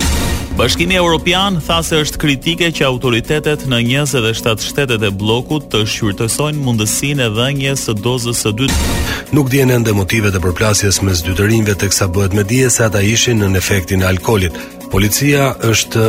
Bashkimi 0.58 0.96
Evropian 0.96 1.58
tha 1.68 1.80
se 1.84 1.98
është 2.04 2.20
kritike 2.24 2.68
që 2.75 2.86
autoritetet 2.88 3.66
në 3.72 3.80
27 3.88 4.63
shtetet 4.70 5.04
e 5.04 5.10
blokut 5.24 5.66
të 5.72 5.82
shqyrtësojnë 5.94 6.63
mundësinë 6.63 7.25
e 7.25 7.34
dhënjes 7.36 7.84
së 7.89 7.96
dozës 8.06 8.44
së 8.46 8.54
dytë. 8.60 8.88
Nuk 9.36 9.50
dihen 9.51 9.74
ende 9.78 9.92
motivet 9.98 10.36
e 10.36 10.42
përplasjes 10.46 11.01
mes 11.04 11.24
dy 11.28 11.36
të 11.36 11.50
rinjve 11.51 11.75
teksa 11.84 12.08
bëhet 12.08 12.38
me 12.39 12.46
dije 12.51 12.70
se 12.75 12.86
ata 12.88 13.01
ishin 13.12 13.44
në 13.44 13.51
efektin 13.60 14.04
e 14.04 14.08
alkoolit. 14.13 14.56
Policia 14.94 15.51
është 15.74 16.06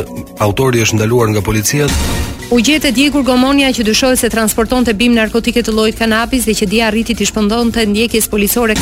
autori 0.47 0.85
është 0.85 1.01
ndaluar 1.01 1.31
nga 1.33 1.43
policia. 1.49 1.89
U 2.51 2.59
gjetë 2.69 2.91
e 2.91 2.95
djekur 3.01 3.25
gomonja 3.27 3.71
që 3.75 3.87
dyshojë 3.91 4.19
se 4.23 4.31
transporton 4.33 4.87
të 4.87 4.95
bim 4.99 5.15
narkotiket 5.19 5.67
të 5.67 5.75
llojit 5.75 5.99
kanabis 5.99 6.47
dhe 6.47 6.55
që 6.61 6.71
dija 6.75 6.91
rritit 6.95 7.23
i 7.23 7.27
shpëndon 7.31 7.73
të 7.75 7.87
ndjekjes 7.91 8.27
polisore. 8.31 8.79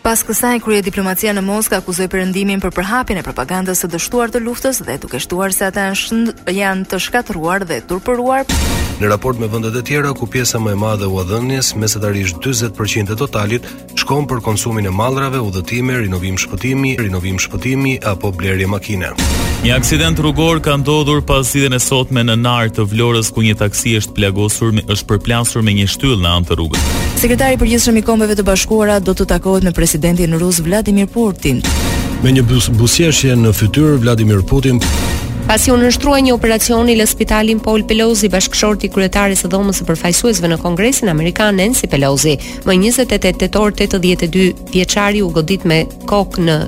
Pas 0.00 0.22
kësaj, 0.24 0.62
krye 0.64 0.78
diplomacia 0.80 1.34
në 1.36 1.42
Moska 1.44 1.76
akuzoi 1.82 2.06
perëndimin 2.08 2.62
për 2.64 2.72
përhapjen 2.72 3.18
e 3.20 3.24
propagandës 3.26 3.82
së 3.84 3.88
dështuar 3.92 4.30
të 4.32 4.40
luftës 4.46 4.78
dhe 4.86 4.94
duke 5.02 5.18
shtuar 5.20 5.52
se 5.52 5.66
ata 5.68 5.90
janë 6.48 6.86
të 6.88 7.00
shkatëruar 7.06 7.66
dhe 7.68 7.82
turpëruar. 7.88 8.48
Në 9.00 9.10
raport 9.12 9.36
me 9.40 9.48
vendet 9.48 9.76
e 9.76 9.82
tjera 9.90 10.14
ku 10.16 10.26
pjesa 10.28 10.60
më 10.60 10.72
e 10.72 10.78
madhe 10.80 11.08
u 11.08 11.18
adhënies, 11.20 11.74
mesatarisht 11.76 12.40
40% 12.40 13.12
e 13.12 13.16
totalit 13.16 13.68
shkon 14.00 14.24
për 14.28 14.40
konsumin 14.44 14.88
e 14.88 14.92
mallrave, 14.92 15.40
udhëtime, 15.44 15.98
rinovim 16.04 16.40
shpëtimi, 16.40 16.94
rinovim 17.00 17.36
shpëtimi 17.40 17.98
apo 18.08 18.32
blerje 18.32 18.68
makine. 18.68 19.12
Një 19.60 19.74
aksident 19.76 20.20
rrugor 20.24 20.62
ka 20.64 20.78
ndodhur 20.80 21.20
pas 21.28 21.44
zgjidhjes 21.52 21.84
së 21.84 21.92
sotme 21.92 22.24
në 22.24 22.38
Nar 22.40 22.70
të 22.72 22.86
Vlorës 22.88 23.28
ku 23.36 23.44
një 23.44 23.58
taksi 23.60 23.98
është 24.00 24.16
plagosur 24.16 24.72
është 24.86 25.08
përplasur 25.10 25.60
me 25.64 25.74
një 25.76 25.88
shtyllë 25.92 26.22
në 26.24 26.30
anë 26.32 26.48
të 26.48 26.56
rrugës. 26.56 26.88
Sekretari 27.20 27.58
i 27.58 27.60
Përgjithshëm 27.60 27.98
i 28.00 28.04
Kombeve 28.06 28.36
të 28.40 28.46
Bashkuara 28.48 28.96
do 29.04 29.12
të 29.16 29.26
takohet 29.28 29.66
me 29.68 29.74
presidentin 29.90 30.34
rus 30.38 30.58
Vladimir 30.62 31.06
Putin. 31.10 31.58
Me 32.22 32.30
një 32.30 32.44
bus 32.46 32.68
busjeshje 32.78 33.32
në 33.34 33.50
fytyrë 33.58 33.96
Vladimir 34.04 34.42
Putin 34.46 34.78
Pasi 35.48 35.72
u 35.74 35.76
nështrua 35.80 36.20
një 36.22 36.34
operacion 36.36 36.86
i 36.92 37.06
spitalin 37.12 37.58
Paul 37.64 37.82
Pelosi, 37.90 38.28
bashkëshorti 38.34 38.90
kryetari 38.94 39.34
së 39.40 39.50
dhomës 39.50 39.80
së 39.82 39.86
përfajsuesve 39.88 40.52
në 40.52 40.60
Kongresin 40.62 41.10
Amerikanë 41.10 41.58
Nancy 41.58 41.90
Pelosi, 41.90 42.36
më 42.68 42.76
28 42.78 43.42
tetor 43.42 43.72
82 43.74 44.52
vjeqari 44.70 45.24
u 45.26 45.32
godit 45.36 45.64
me 45.66 45.80
kokë 46.06 46.46
në, 46.46 46.58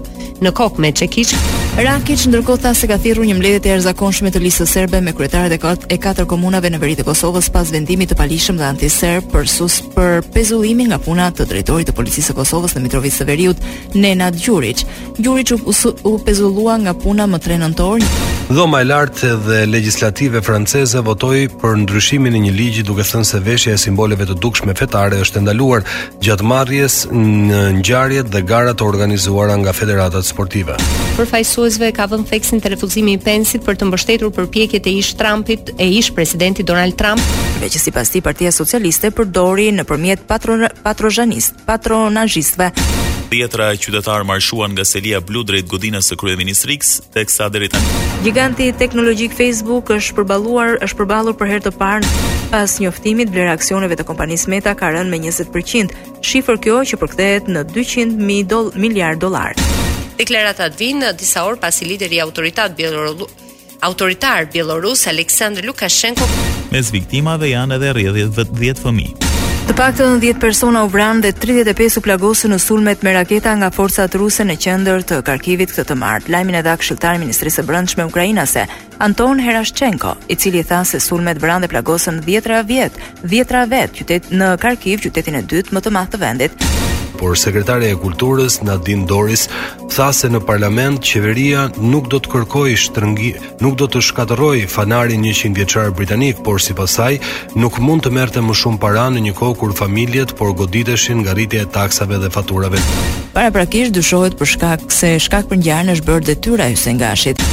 në 0.43 0.55
kokë 0.61 0.83
me 0.83 0.91
qekishë, 0.99 1.39
Rakic 1.73 2.27
ndërkohë 2.29 2.61
tha 2.67 2.71
se 2.77 2.85
ka 2.91 2.99
thirrur 3.01 3.25
një 3.25 3.39
mbledhje 3.39 3.61
të 3.65 3.71
jashtëzakonshme 3.71 4.29
të 4.35 4.41
listës 4.45 4.73
serbe 4.77 4.99
me 5.01 5.15
kryetaret 5.17 5.55
e 5.57 5.57
katë 5.57 5.89
e 5.95 5.97
katër 6.05 6.27
komunave 6.29 6.69
në 6.69 6.81
veri 6.83 6.99
të 6.99 7.07
Kosovës 7.07 7.47
pas 7.55 7.71
vendimit 7.73 8.11
të 8.13 8.19
palishëm 8.21 8.59
dhe 8.61 8.67
antiserb 8.69 9.31
për 9.33 9.49
sus 9.49 9.79
për 9.95 10.21
pezullimin 10.35 10.91
nga 10.93 10.99
puna 11.01 11.31
të 11.33 11.47
drejtorit 11.49 11.89
të 11.89 11.95
policisë 11.97 12.29
së 12.35 12.37
Kosovës 12.37 12.77
në 12.77 12.83
Mitrovicë 12.85 13.23
së 13.23 13.29
Veriut, 13.31 13.65
Nenad 13.95 14.37
Gjurić. 14.43 14.85
Gjurić 15.17 15.55
u, 15.57 15.59
u 16.13 16.13
pezullua 16.27 16.77
nga 16.85 16.93
puna 16.93 17.25
më 17.27 17.41
3 17.49 17.61
nëntor. 17.65 18.05
Dhoma 18.53 18.83
e 18.83 18.85
lartë 18.85 19.29
dhe 19.47 19.59
legjislative 19.71 20.43
franceze 20.45 20.99
votoi 21.01 21.47
për 21.63 21.77
ndryshimin 21.87 22.35
e 22.37 22.41
një 22.43 22.51
ligji 22.53 22.83
duke 22.85 23.07
thënë 23.07 23.25
se 23.25 23.39
veshja 23.41 23.79
e 23.79 23.81
simboleve 23.81 24.27
të 24.29 24.35
dukshme 24.45 24.75
fetare 24.77 25.23
është 25.25 25.41
ndaluar 25.47 25.87
gjatë 26.21 26.45
marrjes 26.51 26.97
në 27.15 27.63
ngjarjet 27.79 28.29
dhe 28.35 28.43
garat 28.45 28.85
organizuara 28.85 29.55
nga 29.63 29.73
federatat 29.79 30.27
sportive. 30.29 30.77
Përfaqësues 31.17 31.62
protestuesve 31.63 31.93
ka 31.95 32.09
vënë 32.11 32.27
theksin 32.27 32.59
të 32.63 32.71
refuzimi 32.75 33.13
i 33.15 33.21
pensit 33.23 33.63
për 33.63 33.77
të 33.79 33.87
mbështetur 33.87 34.33
përpjekjet 34.35 34.87
e 34.87 34.93
ish 34.99 35.13
Trumpit 35.15 35.69
e 35.79 35.87
ish 35.99 36.09
presidenti 36.13 36.63
Donald 36.67 36.97
Trump, 36.99 37.23
me 37.61 37.69
që 37.71 37.79
sipas 37.79 38.11
tij 38.11 38.23
Partia 38.25 38.51
Socialiste 38.51 39.11
përdori 39.15 39.69
nëpërmjet 39.77 40.25
patron 40.27 40.65
patronazhist, 40.83 41.55
patronazhistëve. 41.67 42.73
e 43.33 43.45
qytetarë 43.79 44.25
marshuan 44.33 44.73
nga 44.75 44.85
Selia 44.85 45.21
Blu 45.21 45.43
drejt 45.47 45.67
godinës 45.71 46.11
së 46.11 46.17
kryeministrix, 46.17 47.01
teksa 47.15 47.47
deri 47.49 47.69
tani. 47.69 47.85
Giganti 48.27 48.73
teknologjik 48.83 49.33
Facebook 49.39 49.91
është 49.95 50.17
përballuar, 50.19 50.81
është 50.85 50.99
përballur 50.99 51.35
për 51.39 51.47
herë 51.53 51.65
të 51.65 51.73
parë 51.79 52.07
pas 52.51 52.79
njoftimit 52.83 53.31
vlera 53.31 53.53
aksioneve 53.55 53.95
të 53.97 54.05
kompanis 54.11 54.47
Meta 54.51 54.75
ka 54.75 54.91
rënë 54.99 55.09
me 55.15 55.19
20%, 55.29 55.95
shifër 56.27 56.57
kjo 56.65 56.83
që 56.91 56.99
përkthehet 56.99 57.47
në 57.55 57.65
200 57.73 58.19
mijë 58.21 59.17
dollarë. 59.23 59.82
Deklaratat 60.23 60.77
vinë 60.79 61.09
disa 61.19 61.43
orë 61.49 61.59
pasi 61.63 61.83
lideri 61.89 62.21
autoritat 62.23 62.77
bjelorullu 62.79 63.27
autoritar 63.83 64.45
bielorus 64.53 65.09
Aleksandr 65.11 65.65
Lukashenko 65.67 66.27
Mes 66.71 66.93
viktimave 66.95 67.49
janë 67.51 67.79
edhe 67.81 67.89
rrjedh 67.97 68.37
10 68.37 68.85
fëmijë. 68.85 69.17
Të 69.67 69.75
paktën 69.79 70.21
10 70.23 70.39
persona 70.43 70.85
u 70.87 70.91
vranë 70.95 71.25
dhe 71.25 71.33
35 71.45 71.99
u 71.99 72.05
plagosën 72.07 72.55
në 72.55 72.61
sulmet 72.63 73.03
me 73.07 73.17
raketa 73.17 73.55
nga 73.59 73.73
forcat 73.75 74.15
ruse 74.23 74.47
në 74.47 74.57
qendër 74.65 75.03
të 75.11 75.19
Karkivit 75.27 75.75
këtë 75.75 75.89
të 75.91 75.99
martë. 76.05 76.33
Lajmin 76.37 76.61
e 76.61 76.63
dha 76.67 76.77
këshilltari 76.79 77.19
Ministrisë 77.25 77.63
së 77.63 77.67
Brendshme 77.67 78.07
ukrainase 78.07 78.67
Anton 79.03 79.43
Herashchenko, 79.43 80.15
i 80.31 80.37
cili 80.39 80.63
tha 80.65 80.85
se 80.87 81.03
sulmet 81.03 81.43
vranë 81.43 81.67
dhe 81.67 81.73
plagosën 81.75 82.23
10 82.27 82.51
ra 82.55 82.63
vjet, 82.67 83.03
10 83.27 83.55
ra 83.59 83.89
qytet 83.99 84.31
në 84.31 84.55
Karkiv, 84.63 85.03
qytetin 85.09 85.43
e 85.43 85.47
dytë 85.53 85.73
më 85.75 85.83
të 85.85 85.97
madh 85.99 86.13
të 86.15 86.23
vendit 86.27 86.69
por 87.23 87.39
sekretare 87.39 87.87
e 87.95 87.99
kulturës 88.05 88.57
Nadin 88.67 89.05
Doris 89.07 89.45
tha 89.95 90.09
se 90.19 90.27
në 90.33 90.41
parlament 90.49 90.99
qeveria 91.07 91.69
nuk 91.93 92.09
do 92.11 92.19
të 92.23 92.33
kërkojë 92.33 92.81
shtrëngi, 92.87 93.29
nuk 93.63 93.77
do 93.81 93.87
të 93.87 94.03
shkatërrojë 94.09 94.67
fanarin 94.75 95.23
100 95.31 95.55
vjeçar 95.61 95.93
britanik, 95.99 96.43
por 96.43 96.59
sipas 96.65 96.99
saj 96.99 97.21
nuk 97.63 97.79
mund 97.87 98.03
të 98.03 98.11
merte 98.19 98.43
më 98.43 98.59
shumë 98.59 98.83
para 98.83 99.07
në 99.15 99.23
një 99.29 99.37
kohë 99.39 99.57
kur 99.63 99.77
familjet 99.83 100.35
por 100.41 100.51
goditeshin 100.59 101.23
nga 101.23 101.37
rritja 101.39 101.63
e 101.63 101.71
taksave 101.79 102.19
dhe 102.25 102.33
faturave. 102.35 102.83
Paraprakisht 103.39 103.95
dyshohet 103.95 104.35
për 104.43 104.53
shkak 104.57 104.91
se 104.99 105.15
shkak 105.23 105.47
për 105.53 105.63
ngjarje 105.63 105.99
është 106.01 106.11
bërë 106.11 106.31
detyra 106.33 106.71
e 106.75 106.81
sengashit. 106.87 107.49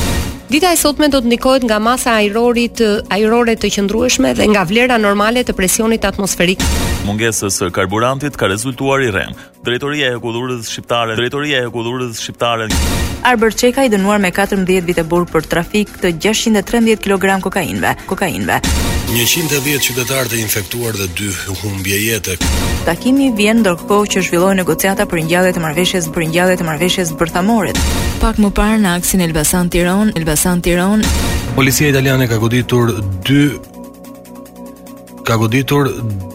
Dita 0.49 0.71
e 0.73 0.77
sotme 0.81 1.05
do 1.13 1.19
të 1.21 1.29
ndikohet 1.29 1.61
nga 1.69 1.75
masa 1.77 2.15
ajrorit 2.23 2.79
ajrore 3.13 3.53
të 3.61 3.69
qëndrueshme 3.75 4.31
dhe 4.33 4.47
nga 4.49 4.63
vlera 4.65 4.95
normale 4.97 5.43
të 5.45 5.53
presionit 5.53 6.07
atmosferik. 6.09 6.63
Mungesës 7.05 7.59
së 7.61 7.67
karburantit 7.71 8.33
ka 8.33 8.49
rezultuar 8.49 9.03
i 9.05 9.11
rrem. 9.13 9.35
Drejtoria 9.61 10.09
e 10.09 10.15
Hekullurës 10.15 10.65
Shqiptare, 10.73 11.13
Drejtoria 11.21 11.61
e 11.61 11.67
Hekullurës 11.67 12.17
Shqiptare. 12.23 12.65
Arber 13.29 13.51
Çeka 13.53 13.85
i 13.85 13.93
dënuar 13.93 14.17
me 14.25 14.31
14 14.33 14.81
vite 14.89 15.03
burg 15.13 15.29
për 15.29 15.45
trafik 15.53 15.93
të 16.01 16.15
613 16.25 16.97
kg 17.19 17.37
kokainëve. 17.45 17.93
Kokainëve. 18.09 18.59
110 19.21 19.81
qytetar 19.91 20.33
të 20.33 20.41
infektuar 20.49 20.97
dhe 20.97 21.11
2 21.25 21.59
humbje 21.61 22.01
jete. 22.07 22.39
Takimi 22.89 23.29
vjen 23.37 23.61
ndërkohë 23.61 24.09
që 24.15 24.25
zhvillohen 24.31 24.57
negociata 24.65 25.05
për 25.05 25.27
ngjalljet 25.27 25.61
e 25.61 25.67
marrëveshjes 25.69 26.09
për 26.17 26.31
ngjalljet 26.33 26.63
e 26.65 26.69
marrëveshjes 26.73 27.13
bërthamore 27.21 27.75
pak 28.19 28.37
më 28.41 28.49
parë 28.55 28.79
në 28.83 28.89
aksin 28.99 29.21
Elbasan 29.23 29.69
Tiron, 29.71 30.11
Elbasan 30.19 30.61
Tiron. 30.65 31.03
Policia 31.55 31.89
italiane 31.91 32.27
ka 32.27 32.37
goditur 32.41 32.91
2 33.29 33.29
dy... 33.29 33.41
ka 35.27 35.37
goditur 35.39 35.89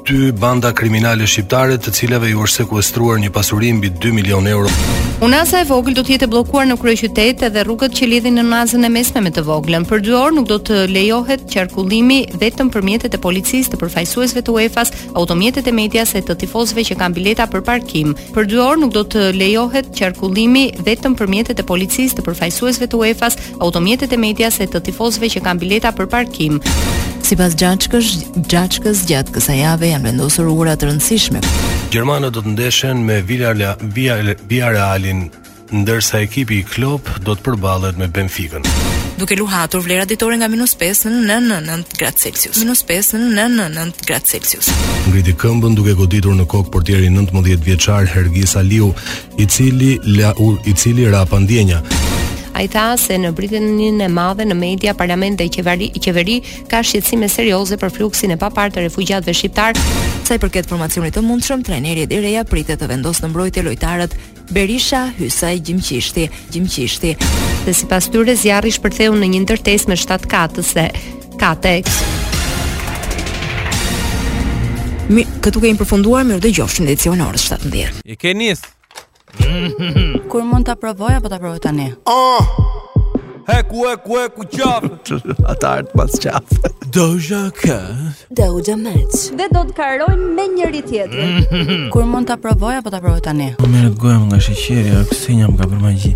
dy 0.09 0.33
banda 0.41 0.73
kriminale 0.73 1.27
shqiptare 1.29 1.77
të 1.79 1.95
cilave 2.01 2.33
ju 2.33 2.43
është 2.47 2.63
sekuestruar 2.65 3.21
një 3.25 3.33
pasuri 3.37 3.73
mbi 3.79 3.93
2 4.07 4.15
milion 4.21 4.47
euro. 4.57 4.73
Unasa 5.23 5.61
e 5.63 5.65
vogël 5.65 5.95
do 5.95 6.03
të 6.05 6.17
jetë 6.17 6.27
bllokuar 6.29 6.67
në 6.69 6.75
kryeqytet 6.83 7.45
edhe 7.47 7.63
rrugët 7.65 7.95
që 7.97 8.09
lidhin 8.11 8.35
në 8.35 8.43
nazën 8.49 8.85
e 8.85 8.89
mesme 8.91 9.21
me 9.25 9.31
të 9.33 9.45
voglën. 9.47 9.85
Për 9.87 10.03
2 10.11 10.17
orë 10.21 10.35
nuk 10.41 10.49
do 10.51 10.57
të 10.67 10.81
lejohet 10.91 11.45
qarkullimi 11.53 12.19
vetëm 12.41 12.73
për 12.75 12.83
mjetet 12.89 13.15
e 13.15 13.21
policisë, 13.23 13.71
të 13.73 13.79
përfaqësuesve 13.85 14.43
të 14.45 14.57
UEFA-s, 14.57 14.93
automjetet 15.15 15.71
e 15.71 15.77
medias 15.79 16.17
e 16.19 16.25
të 16.27 16.35
tifozëve 16.43 16.85
që 16.91 16.99
kanë 17.01 17.19
bileta 17.21 17.47
për 17.55 17.63
parkim. 17.71 18.13
Për 18.35 18.51
2 18.57 18.61
orë 18.67 18.83
nuk 18.83 18.93
do 18.99 19.07
të 19.15 19.29
lejohet 19.39 19.93
qarkullimi 19.95 20.67
vetëm 20.83 21.15
për 21.17 21.33
mjetet 21.37 21.63
e 21.63 21.69
policisë, 21.71 22.19
të 22.19 22.27
përfaqësuesve 22.29 22.91
të 22.91 23.05
UEFA-s, 23.05 23.39
automjetet 23.63 24.13
e 24.13 24.23
medias 24.29 24.59
e 24.61 24.69
të 24.69 24.83
tifozëve 24.91 25.31
që 25.39 25.47
kanë 25.47 25.63
bileta 25.65 25.95
për 25.95 26.11
parkim. 26.19 26.59
Si 27.25 27.39
pas 27.41 27.55
gjachkës, 27.57 28.09
gjachkës 28.53 28.99
gjatë 29.09 29.33
kësa 29.33 29.55
jave 29.57 29.89
janë 29.89 30.11
vendosur 30.11 30.51
urat 30.53 30.77
të 30.83 30.91
rëndësishme. 30.91 31.41
Gjermanët 31.95 32.35
do 32.37 32.43
të 32.45 32.53
ndeshen 32.53 33.01
me 33.07 33.17
Vila 33.25 34.69
Realin, 34.77 35.23
ndërsa 35.73 36.21
ekipi 36.27 36.59
i 36.61 36.67
Klopp 36.69 37.09
do 37.25 37.33
të 37.33 37.47
përbalet 37.47 37.97
me 37.97 38.11
Benfikën. 38.13 38.69
Duke 39.23 39.39
luhatur 39.41 39.81
vlera 39.87 40.05
ditore 40.11 40.37
nga 40.37 40.51
minus 40.53 40.75
5 40.77 41.07
në 41.25 41.39
99 41.41 41.97
gradë 42.03 42.21
Celsius. 42.27 42.59
Minus 42.61 42.85
5 42.93 43.15
në 43.17 43.29
99 43.49 44.05
gradë 44.11 44.33
Celsius. 44.35 44.69
Ngriti 45.09 45.37
këmbën 45.41 45.79
duke 45.81 45.95
goditur 46.05 46.35
në 46.37 46.45
kokë 46.53 46.75
portjeri 46.77 47.09
19 47.15 47.63
vjeqarë 47.71 48.11
Hergis 48.13 48.57
Aliu, 48.61 48.91
i 49.41 49.47
cili, 49.49 49.95
la, 50.21 50.35
u, 50.37 50.59
i 50.69 50.75
cili 50.77 51.09
rapan 51.17 51.49
djenja 51.49 51.81
i 52.63 52.69
tha 52.71 52.95
se 53.01 53.17
në 53.19 53.33
Britaninë 53.35 54.05
e 54.07 54.11
Madhe 54.13 54.45
në 54.47 54.55
media, 54.57 54.93
parlament 54.95 55.39
dhe 55.41 55.49
qeveri, 55.51 55.89
qeveri 56.01 56.37
ka 56.71 56.85
shqetësime 56.87 57.27
serioze 57.31 57.79
për 57.81 57.91
fluksin 57.97 58.35
e 58.35 58.39
papar 58.39 58.71
të 58.71 58.85
refugjatëve 58.87 59.35
shqiptar. 59.35 59.79
Sa 60.25 60.37
i 60.37 60.41
përket 60.41 60.69
formacionit 60.71 61.15
të 61.17 61.21
mundshëm, 61.27 61.65
trenerit 61.67 62.05
Edi 62.07 62.21
Reja 62.23 62.45
pritet 62.49 62.81
të 62.81 62.89
vendosë 62.93 63.25
në 63.25 63.31
mbrojtje 63.33 63.65
lojtarët 63.67 64.15
Berisha, 64.55 65.07
Hysaj, 65.19 65.59
Gjimqishti, 65.67 66.29
Gjimqishti. 66.55 67.13
Dhe 67.67 67.75
si 67.75 67.89
pas 67.91 68.09
tyre, 68.13 68.37
zjarri 68.39 68.73
shpërtheu 68.77 69.17
në 69.19 69.33
një 69.35 69.43
ndërtes 69.47 69.89
me 69.91 69.99
7 70.01 70.29
4 70.31 70.63
dhe 70.79 70.89
4-X. 71.43 72.01
këtu 75.45 75.61
kemi 75.61 75.77
përfunduar, 75.79 76.25
mirë 76.25 76.41
dhe 76.41 76.55
gjofshin 76.61 76.87
edicion 76.89 77.21
orës 77.21 77.51
17. 77.51 77.99
I 78.07 78.17
ke 78.17 78.33
njësë. 78.35 78.73
Kur 80.31 80.43
mund 80.45 80.67
ta 80.69 80.77
provoj 80.77 81.15
apo 81.19 81.29
ta 81.29 81.39
provoj 81.39 81.59
tani? 81.61 81.93
Oh! 82.05 82.47
ku 83.69 83.85
e 84.17 84.29
ku 84.35 84.43
qaf 84.47 84.83
Ata 85.51 85.79
artë 85.83 85.91
pas 85.95 86.13
qaf 86.23 86.45
Do 86.95 87.19
ka 87.61 87.79
Do 88.31 88.45
u 88.59 88.75
meq 88.79 89.11
Dhe 89.39 89.47
do 89.53 89.63
të 89.69 89.73
karoj 89.77 90.15
me 90.37 90.45
njëri 90.55 90.83
tjetër 90.89 91.91
Kur 91.93 92.05
mund 92.09 92.27
të 92.31 92.39
provoj 92.41 92.75
apo 92.79 92.91
të 92.91 93.01
provoj 93.03 93.21
tani? 93.25 93.45
Më 93.53 93.61
po 93.61 93.67
mërë 93.71 93.91
të 93.93 94.01
gojëm 94.01 94.25
nga 94.31 94.39
shëqeri 94.47 94.97
A 95.01 95.05
kësë 95.11 95.37
një 95.39 95.47
më 95.53 95.57
ka 95.61 95.67
përma 95.73 95.93
gji 95.95 96.13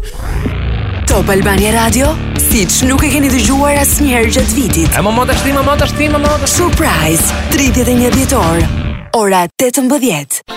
Top 1.09 1.29
Albania 1.35 1.73
Radio 1.77 2.13
Si 2.41 2.65
që 2.71 2.89
nuk 2.91 3.05
e 3.05 3.09
keni 3.13 3.29
dëgjuar 3.33 3.79
as 3.83 3.97
njerë 4.05 4.31
gjëtë 4.37 4.57
vitit 4.61 4.89
E 4.95 5.03
më 5.03 5.11
më 5.19 5.27
të 5.31 5.37
shtim, 5.41 5.57
më 5.59 5.65
më 5.69 5.77
të 5.83 5.91
shtim, 5.95 6.13
më 6.17 6.23
më 6.27 6.39
të 6.45 6.53
Surprise 6.55 7.43
31 7.57 8.11
djetor 8.15 8.63
Ora 9.19 9.43
18 9.63 10.57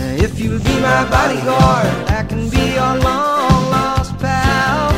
Eh, 0.00 0.22
if 0.24 0.38
you'll 0.38 0.62
be 0.62 0.74
my 0.80 1.00
bodyguard, 1.10 1.88
I 2.18 2.22
can 2.30 2.48
be 2.54 2.62
your 2.78 2.94
long 3.06 3.62
lost 3.74 4.12
pal. 4.24 4.90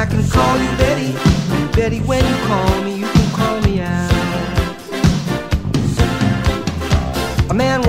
I 0.00 0.06
can 0.10 0.22
call 0.34 0.56
you 0.64 0.70
Betty, 0.82 1.10
Betty 1.76 2.00
when 2.10 2.22
you 2.30 2.36
call 2.46 2.74
me. 2.83 2.83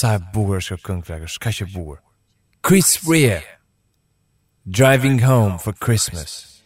Sa 0.00 0.14
e 0.16 0.18
bukur 0.32 0.56
është 0.62 0.70
kjo 0.72 0.78
këngë, 0.86 1.02
flakë, 1.04 1.26
shka 1.28 1.50
që 1.58 1.64
bukur. 1.74 1.98
Chris 2.64 2.90
Rea, 3.04 3.34
Driving 4.64 5.18
Home 5.26 5.58
for 5.60 5.72
Christmas. 5.76 6.60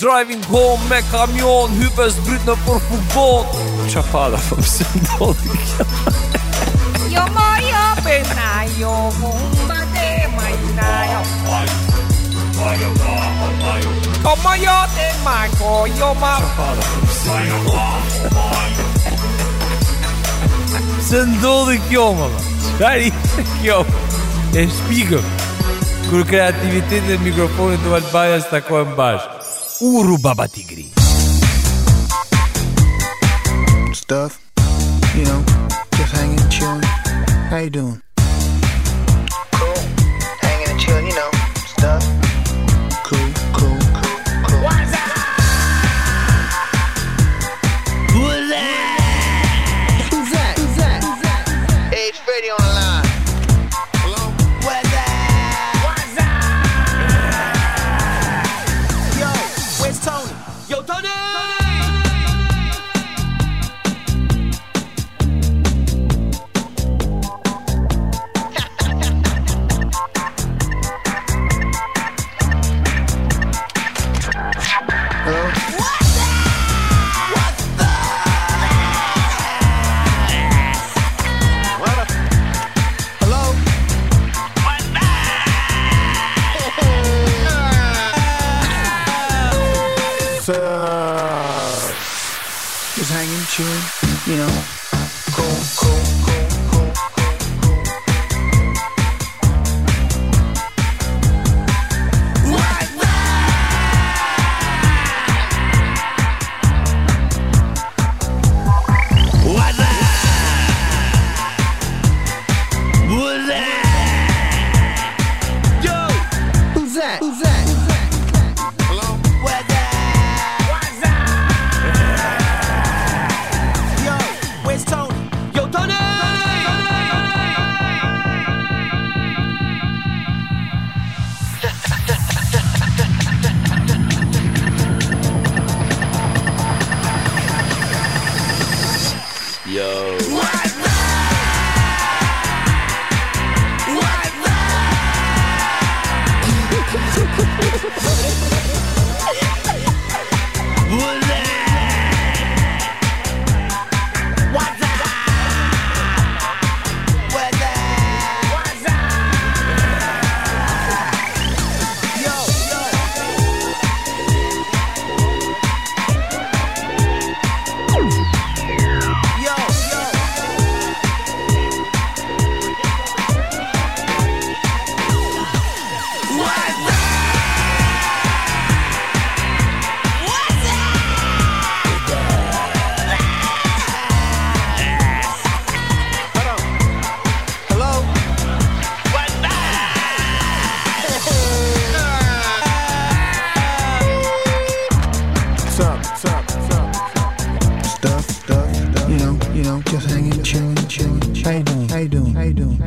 Driving 0.00 0.42
home 0.50 0.82
me 0.90 0.98
kamion, 1.12 1.70
Hypes 1.78 2.14
zbryt 2.16 2.42
në 2.48 2.54
për 2.66 2.78
fukbot. 2.88 3.48
Qa 3.92 4.02
fada, 4.10 4.38
për 4.48 4.56
po 5.12 5.28
më 5.30 5.32
ndodhi 5.36 5.56
kjo? 5.68 5.84
Jo 7.14 7.24
ma 7.36 7.46
jo 7.70 7.84
pena, 8.08 8.50
jo 8.80 8.94
mu 9.20 9.30
ma 9.70 9.78
te 9.94 10.10
ma 10.34 10.46
i 10.50 10.52
na 10.78 10.92
jo. 11.12 11.20
Ka 14.26 14.32
ma 14.42 14.52
jo 14.64 14.78
te 14.96 15.08
ma 15.22 15.38
ko, 15.60 15.72
jo 16.00 16.10
ma... 16.18 16.34
Qa 16.42 16.48
fada, 16.58 16.82
Tari, 22.78 23.10
kjo 23.60 23.74
E 24.58 24.64
shpikë 24.74 25.20
Kër 26.08 26.24
kreativitetin 26.30 27.12
e 27.14 27.18
mikrofonit 27.22 27.80
të 27.84 27.92
Valbaja 27.92 28.40
së 28.42 28.50
takojnë 28.56 28.96
bashkë 28.98 29.42
Uru 29.90 30.16
Baba 30.24 30.48
Tigri 30.50 30.88
Stuff, 34.04 34.34
you 35.16 35.22
know, 35.24 35.38
just 35.96 36.12
hanging, 36.18 36.48
chilling 36.50 36.82
How 37.52 37.58
you 37.64 37.70
doing? 37.70 38.00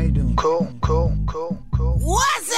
they 0.07 0.21
doing? 0.21 0.35
Cool, 0.35 0.67
cool, 0.81 1.11
cool, 1.33 1.57
cool. 1.77 1.95
What's 1.99 2.51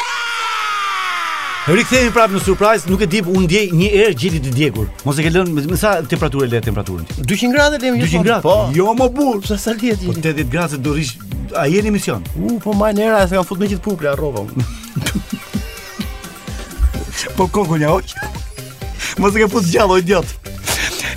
up? 1.67 1.85
prapë 2.13 2.33
në 2.33 2.41
surprise, 2.43 2.87
nuk 2.89 3.01
e 3.01 3.07
di, 3.11 3.19
unë 3.21 3.43
ndjej 3.45 3.65
një 3.77 3.89
erë 3.99 4.15
gjeti 4.17 4.39
të 4.41 4.53
djegur. 4.55 4.87
Mos 5.05 5.19
e 5.21 5.25
ke 5.25 5.29
lënë 5.33 5.53
me, 5.53 5.77
sa 5.77 5.91
temperaturë 6.01 6.47
le 6.49 6.61
temperaturën 6.65 7.05
ti. 7.09 7.25
200 7.29 7.53
gradë 7.53 7.79
le 7.83 7.91
ju. 7.93 7.99
200 8.01 8.23
gradë. 8.27 8.41
Po. 8.45 8.55
Jo 8.73 8.93
më 8.97 9.07
bull, 9.15 9.41
sa 9.45 9.57
sa 9.61 9.75
lihet 9.77 10.01
po, 10.01 10.13
jeni. 10.13 10.19
Po 10.21 10.33
80 10.33 10.53
gradë 10.55 10.79
do 10.85 10.95
rish, 10.97 11.19
a 11.53 11.67
jeni 11.69 11.91
në 11.91 11.95
mision? 11.97 12.25
U, 12.39 12.55
uh, 12.55 12.59
po 12.63 12.73
majnë 12.79 13.05
era 13.09 13.21
se 13.29 13.37
kanë 13.37 13.49
futur 13.51 13.65
me 13.65 13.69
gjithë 13.69 13.85
pupla 13.85 14.15
rrova. 14.17 14.45
po 17.37 17.49
kokë 17.57 17.81
ja 17.83 17.93
hoq. 17.93 18.15
Mos 19.19 19.37
e 19.37 19.43
ke 19.43 19.51
fut 19.51 19.67
gjallë 19.69 20.01
idiot. 20.01 20.35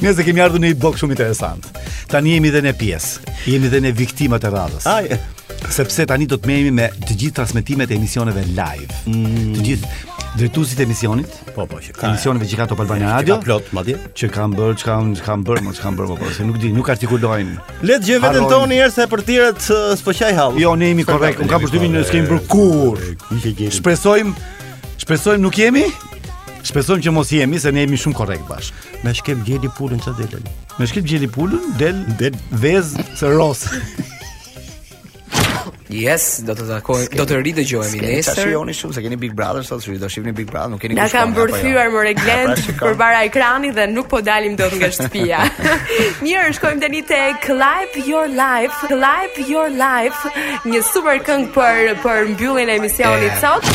Nëse 0.04 0.24
kemi 0.26 0.42
ardhur 0.42 0.58
në 0.60 0.72
një 0.74 0.80
bok 0.82 0.98
shumë 1.00 1.14
interesant. 1.16 1.70
Tani 2.12 2.34
jemi 2.36 2.52
edhe 2.52 2.60
në 2.66 2.74
pjesë. 2.80 3.30
Jemi 3.48 3.70
edhe 3.70 3.80
në 3.86 3.94
viktimat 3.96 4.44
e 4.44 4.52
radhës. 4.52 4.88
Ajë 4.90 5.20
sepse 5.72 6.04
tani 6.06 6.26
do 6.28 6.36
të 6.36 6.48
merremi 6.50 6.72
me 6.76 6.86
të 7.08 7.14
gjithë 7.20 7.36
transmetimet 7.40 7.90
e 7.90 7.96
emisioneve 7.96 8.44
live. 8.50 8.98
Mm. 9.08 9.52
Të 9.56 9.64
gjithë 9.66 9.92
drejtuesit 10.36 10.80
e 10.82 10.84
emisionit. 10.86 11.36
Po 11.56 11.64
po, 11.68 11.80
që 11.82 11.94
ka. 11.96 12.10
Emisioneve 12.10 12.48
që 12.50 12.58
ka 12.60 12.66
Top 12.72 12.82
Albania 12.84 13.14
Radio. 13.14 13.38
Që 13.38 13.38
ka 13.38 13.46
plot 13.48 13.72
madje. 13.78 13.96
Që 14.18 14.30
kanë 14.36 14.58
bërë, 14.58 14.76
që 14.82 14.88
kanë, 14.88 15.16
që 15.20 15.26
kanë 15.28 15.48
bërë, 15.48 15.64
mos 15.70 15.80
kanë 15.86 15.98
bërë, 16.00 16.10
po, 16.12 16.18
po 16.20 16.34
se 16.36 16.46
nuk 16.48 16.60
di, 16.62 16.72
nuk 16.76 16.92
artikulojnë. 16.92 17.56
Le 17.88 17.98
të 18.02 18.10
gjej 18.10 18.20
veten 18.26 18.48
tonë 18.52 18.80
herë 18.82 18.92
se 18.98 19.08
për 19.12 19.24
tirët 19.32 19.68
të 19.72 20.16
qaj 20.20 20.32
hall. 20.40 20.60
Jo, 20.62 20.74
ne 20.82 20.92
jemi 20.92 21.08
korrekt, 21.08 21.40
nuk 21.42 21.52
ka 21.54 21.60
përshtymin 21.64 21.96
në 21.96 22.04
skem 22.10 22.28
për 22.32 22.42
kur. 22.52 23.04
Shpresojm 23.80 24.34
Shpresojm 25.02 25.42
nuk 25.46 25.56
jemi. 25.62 25.88
Shpresojm 26.62 27.00
që 27.04 27.10
mos 27.16 27.32
jemi 27.34 27.58
se 27.60 27.72
ne 27.74 27.82
jemi 27.86 27.98
shumë 28.00 28.14
korrekt 28.20 28.44
bash. 28.48 28.68
Me 29.02 29.10
shkep 29.18 29.40
gjeli 29.48 29.72
pulën 29.76 30.02
çfarë 30.04 30.44
Me 30.78 30.86
shkep 30.88 31.04
gjeli 31.08 31.28
pulën 31.32 31.74
del 31.80 32.04
del 32.20 32.36
vez 32.52 32.94
se 33.18 33.26
rosë. 33.28 33.80
Yes, 35.92 36.40
do 36.40 36.54
të 36.56 36.64
takojmë, 36.70 37.08
do 37.20 37.24
të 37.28 37.38
ridëgjohemi 37.46 38.00
nesër. 38.00 38.32
Sa 38.38 38.44
shijoni 38.46 38.72
shumë 38.76 38.94
se 38.96 39.02
keni 39.04 39.18
Big 39.20 39.34
Brother 39.36 39.64
sot, 39.66 39.84
do 39.84 40.08
shihni 40.08 40.32
Big 40.32 40.48
Brother, 40.48 40.70
nuk 40.72 40.80
keni 40.80 40.96
kusht. 40.96 41.02
Na 41.02 41.08
kanë 41.12 41.36
bërthyer 41.36 41.92
me 41.92 42.04
reglend 42.06 42.62
përpara 42.80 43.20
ekranit 43.28 43.74
dhe 43.76 43.86
nuk 43.92 44.08
po 44.08 44.22
dalim 44.24 44.56
dot 44.56 44.72
nga 44.80 44.88
shtëpia. 44.94 45.42
Mirë, 46.24 46.54
shkojmë 46.56 46.84
tani 46.86 47.02
tek 47.12 47.50
Live 47.52 48.00
Your 48.08 48.28
Life, 48.32 48.80
Live 48.94 49.42
Your 49.50 49.68
Life, 49.70 50.24
një 50.64 50.82
super 50.88 51.20
këngë 51.28 51.52
për 51.56 51.92
për 52.06 52.32
mbylljen 52.32 52.72
e 52.72 52.78
emisionit 52.80 53.44
sot. 53.44 53.70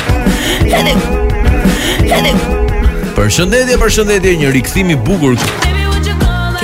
Përshëndetje, 3.17 3.77
përshëndetje, 3.83 4.35
një 4.43 4.53
rikthim 4.57 4.93
i 4.95 5.01
bukur 5.05 5.37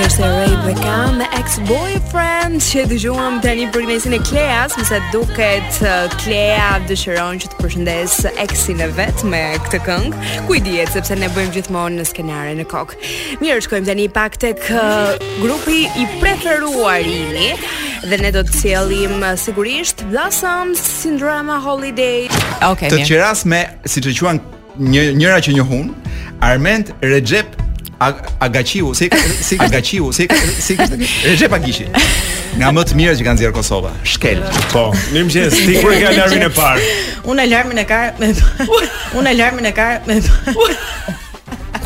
është 0.04 0.28
Ray 0.28 0.54
Bekan 0.66 1.22
dhe 1.22 1.26
ex-boyfriend 1.38 2.58
që 2.66 2.82
të 2.92 2.96
gjuam 3.00 3.38
të 3.44 3.52
një 3.60 3.68
përgjënesin 3.72 4.16
e 4.18 4.18
Kleas, 4.28 4.74
mëse 4.76 4.98
duket 5.14 5.78
uh, 5.86 6.12
Klea 6.20 6.74
dëshëron 6.90 7.40
që 7.40 7.52
të 7.54 7.60
përshëndes 7.62 8.16
ex 8.44 8.66
e 8.74 8.88
vetë 8.98 9.30
me 9.32 9.42
këtë 9.64 9.80
këngë, 9.86 10.24
ku 10.50 10.58
i 10.58 10.62
djetë, 10.66 10.96
sepse 10.98 11.16
ne 11.22 11.30
bëjmë 11.32 11.56
gjithmonë 11.56 12.02
në 12.02 12.08
skenare 12.10 12.52
në 12.60 12.66
kok 12.74 12.92
Mirë, 13.40 13.62
shkojmë 13.64 13.90
të 13.94 13.98
një 14.02 14.10
pak 14.18 14.36
të 14.44 14.52
kë 14.66 14.84
uh, 14.84 15.32
grupi 15.46 15.86
i 16.04 16.08
preferuar 16.20 17.08
i 17.08 17.56
dhe 18.04 18.20
ne 18.26 18.34
do 18.36 18.44
të 18.50 18.60
cilim 18.60 19.22
uh, 19.24 19.32
sigurisht 19.40 20.04
Blossoms, 20.12 20.84
Syndrome, 21.06 21.62
Holiday. 21.64 22.28
Okay, 22.74 22.92
të 22.92 23.06
qeras 23.08 23.46
me, 23.48 23.64
siç 23.88 24.12
e 24.12 24.18
quan, 24.20 24.44
një, 24.84 25.14
njëra 25.22 25.40
që 25.48 25.56
një 25.62 25.70
hun, 25.72 25.94
Arment 26.44 26.92
Recep 27.06 27.62
Agaciu, 28.40 28.94
si 28.94 29.08
si 29.42 29.56
Agaciu, 29.60 30.12
si 30.12 30.28
si 30.60 30.76
Recep 31.24 31.54
Agishi. 31.56 31.88
Nga 32.60 32.68
më 32.76 32.84
të 32.90 32.98
mirë 33.00 33.16
që 33.18 33.24
kanë 33.26 33.38
nxjerr 33.40 33.56
Kosova. 33.56 33.94
Shkel. 34.04 34.44
Po, 34.74 34.92
mirëmëngjes. 35.14 35.56
Ti 35.64 35.78
kur 35.82 35.96
ke 35.98 36.06
alarmin 36.12 36.44
e 36.44 36.50
parë? 36.54 36.88
Unë 37.32 37.46
alarmin 37.48 37.80
e 37.82 37.86
ka... 37.90 38.00
Unë 39.18 39.34
alarmin 39.34 39.70
e 39.70 39.76
ka... 39.78 39.90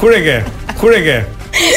Kur 0.02 0.12
e 0.14 0.20
ke? 0.28 0.36
Kur 0.80 0.92
e 0.94 1.00
ke? 1.08 1.16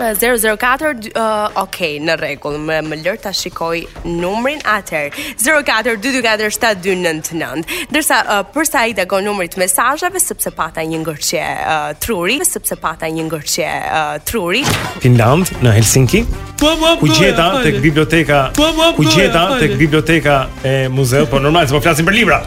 004 0.00 1.12
uh, 1.12 1.60
Ok, 1.60 1.76
në 2.00 2.14
rregull, 2.20 2.56
më 2.64 2.78
më 2.88 2.96
lër 3.04 3.18
ta 3.26 3.30
shikoj 3.36 4.06
numrin 4.08 4.60
atër. 4.68 5.12
04 5.42 5.94
224 6.00 6.56
7299. 6.60 7.88
Ndërsa 7.92 8.18
uh, 8.26 8.40
për 8.54 8.68
sa 8.68 8.84
i 8.88 8.94
takon 8.96 9.24
numrit 9.28 9.52
të 9.54 9.60
mesazheve 9.62 10.20
sepse 10.22 10.50
pata 10.56 10.82
një 10.86 11.02
ngërçje 11.04 11.44
uh, 11.44 11.90
truri, 12.02 12.38
sepse 12.48 12.76
pata 12.80 13.08
një 13.12 13.26
ngërçje 13.28 13.68
uh, 13.68 14.16
truri. 14.30 14.64
Finland 15.04 15.52
në 15.64 15.76
Helsinki. 15.78 16.24
Po, 16.30 16.54
po, 16.62 16.72
po, 16.80 16.94
ku 17.04 17.12
gjeta 17.12 17.50
tek 17.64 17.80
biblioteka? 17.84 18.42
Ku 18.56 19.04
gjeta 19.06 19.44
tek 19.60 19.76
biblioteka 19.80 20.40
e 20.64 20.74
muzeut, 20.92 21.28
po 21.32 21.40
normal, 21.42 21.68
sepse 21.68 21.76
po 21.80 21.84
flasim 21.86 22.08
për 22.08 22.18
libra. 22.22 22.42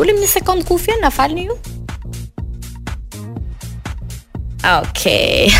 Ulim 0.00 0.20
një 0.24 0.32
sekond 0.38 0.66
kufjen, 0.68 1.00
na 1.04 1.12
falni 1.12 1.48
ju. 1.50 1.60
Ok. 4.66 5.04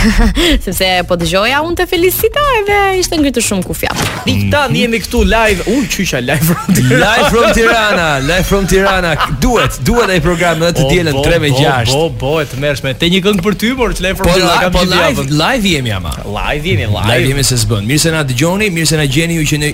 Sepse 0.64 0.86
po 1.06 1.14
dëgjoja 1.20 1.60
unë 1.62 1.76
të 1.78 1.84
felicitoj 1.90 2.54
dhe 2.66 2.78
ishte 2.98 3.18
ngritur 3.20 3.44
shumë 3.44 3.62
kufja. 3.68 3.92
Mm. 4.26 4.40
Tani 4.52 4.82
jemi 4.82 4.98
këtu 5.04 5.20
live. 5.30 5.66
U 5.70 5.76
qysha 5.92 6.18
live 6.24 6.48
from 6.48 6.74
Tirana. 6.74 7.04
live 7.04 7.28
from 7.32 7.52
Tirana. 7.58 8.08
Live 8.30 8.46
from 8.50 8.66
Tirana. 8.72 9.12
Duhet, 9.44 9.78
duhet 9.86 10.10
ai 10.16 10.18
program 10.24 10.64
edhe 10.66 10.74
të 10.82 10.88
dielën 10.90 11.20
3 11.22 11.38
me 11.46 11.52
6. 11.54 11.94
Po, 11.94 12.02
po, 12.24 12.32
e 12.42 12.48
të 12.50 12.58
mërshme. 12.64 12.96
Te 13.02 13.10
një 13.14 13.22
këngë 13.28 13.46
për 13.46 13.58
ty 13.62 13.72
por 13.78 13.94
që 13.96 14.06
live 14.08 14.18
from 14.22 14.30
po, 14.32 14.34
Tirana 14.40 14.72
po, 14.78 14.82
live, 14.96 15.24
live 15.44 15.70
jemi 15.76 15.94
ama. 15.98 16.16
Live 16.26 16.66
jemi 16.72 16.90
live. 16.90 17.06
Live 17.12 17.30
jemi 17.30 17.46
se 17.52 17.60
s'bën. 17.62 17.86
Mirë 17.86 18.04
se 18.08 18.14
na 18.16 18.24
dëgjoni, 18.32 18.72
mirë 18.74 18.90
se 18.92 18.98
na 19.02 19.06
gjeni 19.06 19.38
ju 19.38 19.46
që 19.54 19.62
ne 19.62 19.72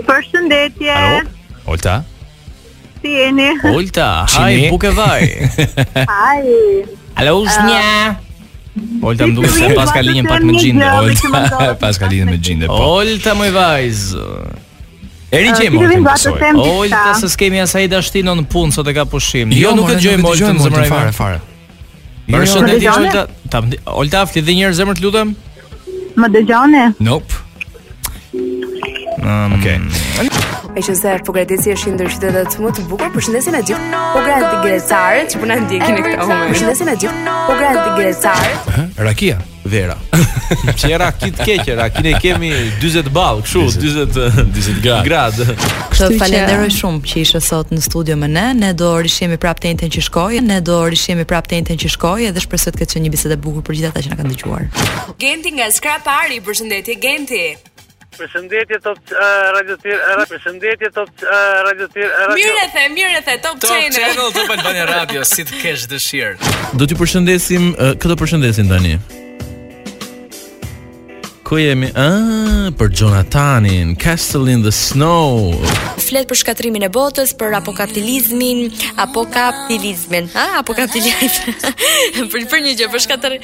Përshëndetje 0.07 0.91
Alo 1.01 1.35
Olta? 1.67 2.03
Si 3.01 3.07
jeni? 3.11 3.49
Olta, 3.75 4.07
haj, 4.31 4.61
buke 4.71 4.89
vaj. 4.95 5.33
Haj. 6.07 6.47
Alo, 7.17 7.41
shmja. 7.43 7.81
Ah. 7.81 9.03
Olta 9.05 9.27
më 9.27 9.35
duke 9.35 9.49
se 9.51 9.67
pas 9.75 9.89
ka 9.89 10.01
linjën 10.05 10.27
pak 10.29 10.43
me 10.45 10.53
gjinde 10.61 10.85
Olta, 10.85 11.71
pas 11.83 11.97
ka 11.99 12.07
me 12.11 12.37
gjinde 12.39 12.69
po. 12.69 12.77
Olta, 13.01 13.33
më 13.35 13.47
i 13.49 13.53
vajzë 13.55 14.25
E 15.33 15.39
rinjë 15.43 15.69
më 15.73 15.89
të 15.91 15.97
mësoj. 16.05 16.43
Olta 16.61 17.03
se 17.19 17.27
s'kemi 17.33 17.59
asaj 17.59 17.89
dashti 17.91 18.21
në 18.23 18.45
punë 18.53 18.77
sot 18.77 18.87
e 18.87 18.93
ka 18.95 19.03
pushim. 19.11 19.51
Jo, 19.51 19.73
jo 19.73 19.75
nuk 19.81 19.91
e 19.91 19.97
gjojmë 19.99 20.29
Olta 20.31 20.53
më 20.55 20.63
zemrë 20.69 20.85
fare 20.93 21.11
fare. 21.17 21.41
Më 22.31 22.45
shëndetit 22.47 22.87
që 22.87 22.97
Olta, 23.01 23.25
ta, 23.51 23.61
Olta 23.99 24.23
fli 24.29 24.45
dhe 24.45 24.55
njerë, 24.61 24.77
zëmër 24.79 24.99
të 24.99 25.03
lutëm? 25.07 25.35
Më 26.21 26.31
dëgjone? 26.37 26.87
Nope. 27.03 27.43
Um, 29.25 29.55
Okay. 29.57 29.81
E 30.77 30.81
që 30.85 30.93
se 31.01 31.11
Pogradeci 31.25 31.71
është 31.73 31.91
ndërsi 31.95 32.19
edhe 32.29 32.41
të 32.53 32.61
më 32.61 32.71
të 32.77 32.83
bukur. 32.91 33.07
Përshëndesim 33.15 33.55
atë. 33.57 33.75
Po, 33.97 34.01
po 34.13 34.21
gratë 34.27 34.49
gjecare, 34.61 35.21
që 35.33 35.39
po 35.41 35.47
na 35.49 35.55
ndjekin 35.63 35.95
këta 36.05 36.25
humor. 36.27 36.49
Përshëndesim 36.51 36.89
atë. 36.91 37.13
Po, 37.27 37.37
po 37.49 37.53
gratë 37.57 37.85
gjecare. 37.97 38.83
Rakia, 39.07 39.37
Vera. 39.73 39.95
Çi 40.77 40.91
kit 41.23 41.39
keqe, 41.47 41.73
ra 41.79 41.87
kine 41.91 42.11
kemi 42.21 42.51
40 42.83 43.09
ball, 43.15 43.41
kështu 43.45 43.63
40 43.79 44.19
40 44.35 44.77
grad. 44.85 45.07
Grad. 45.07 45.39
Kështu 45.95 46.11
falenderoj 46.21 46.69
shumë 46.77 47.01
që 47.09 47.23
ishe 47.25 47.41
sot 47.41 47.71
në 47.73 47.81
studio 47.87 48.17
me 48.21 48.29
ne. 48.35 48.45
Ne 48.61 48.69
do 48.77 48.91
rishihemi 49.01 49.39
prapë 49.41 49.63
tentë 49.71 49.89
që 49.97 50.03
shkoj, 50.11 50.35
ne 50.45 50.59
do 50.67 50.75
rishihemi 50.93 51.25
prapë 51.31 51.55
tentë 51.55 51.79
që 51.85 51.91
shkoj 51.95 52.29
edhe 52.29 52.45
shpresoj 52.45 52.75
të 52.77 52.83
ketë 52.85 53.01
një 53.07 53.11
bisedë 53.17 53.39
bukur 53.47 53.65
për 53.71 53.79
gjithatë 53.81 54.05
që 54.05 54.13
na 54.13 54.19
kanë 54.21 54.35
dëgjuar. 54.35 54.69
Genti 55.25 55.55
nga 55.57 55.71
Scrap 55.79 56.13
Art 56.19 56.37
përshëndetje 56.45 56.99
Genti. 57.07 57.41
Përshëndetje 58.19 58.77
Top 58.83 58.97
Radio 59.55 59.75
Tir. 59.83 59.97
Përshëndetje 60.33 60.89
Top 60.97 61.09
Radio 61.67 61.87
Tir. 61.93 62.09
Mirë 62.39 62.63
the, 62.73 62.85
mirë 62.95 63.21
the 63.29 63.37
Top 63.45 63.61
Channel. 63.67 63.93
Top 63.93 63.99
Channel 63.99 64.33
Top 64.39 64.53
Albania 64.57 64.85
Radio, 64.89 65.25
si 65.35 65.45
të 65.47 65.61
kesh 65.61 65.85
dëshirë. 65.91 66.53
Do 66.81 66.87
t'ju 66.89 66.97
përshëndesim 67.03 67.71
këto 67.77 68.09
këtë 68.09 68.21
përshëndesin 68.25 68.73
tani. 68.73 68.95
Ku 71.47 71.55
jemi? 71.55 71.87
Ah, 71.95 72.67
për 72.75 72.89
Jonathanin, 72.99 73.93
Castle 73.95 74.51
in 74.51 74.65
the 74.67 74.71
Snow. 74.75 75.53
Flet 75.95 76.27
për 76.27 76.39
shkatrimin 76.41 76.83
e 76.83 76.89
botës, 76.91 77.31
për 77.39 77.55
apokaptilizmin, 77.61 78.65
apokaptilizmin. 79.05 80.27
Ha, 80.35 80.43
apokaptilizmin. 80.59 81.61
për 82.35 82.49
për 82.51 82.63
një 82.67 82.75
gjë, 82.81 82.89
për 82.97 83.03
shkatër 83.05 83.37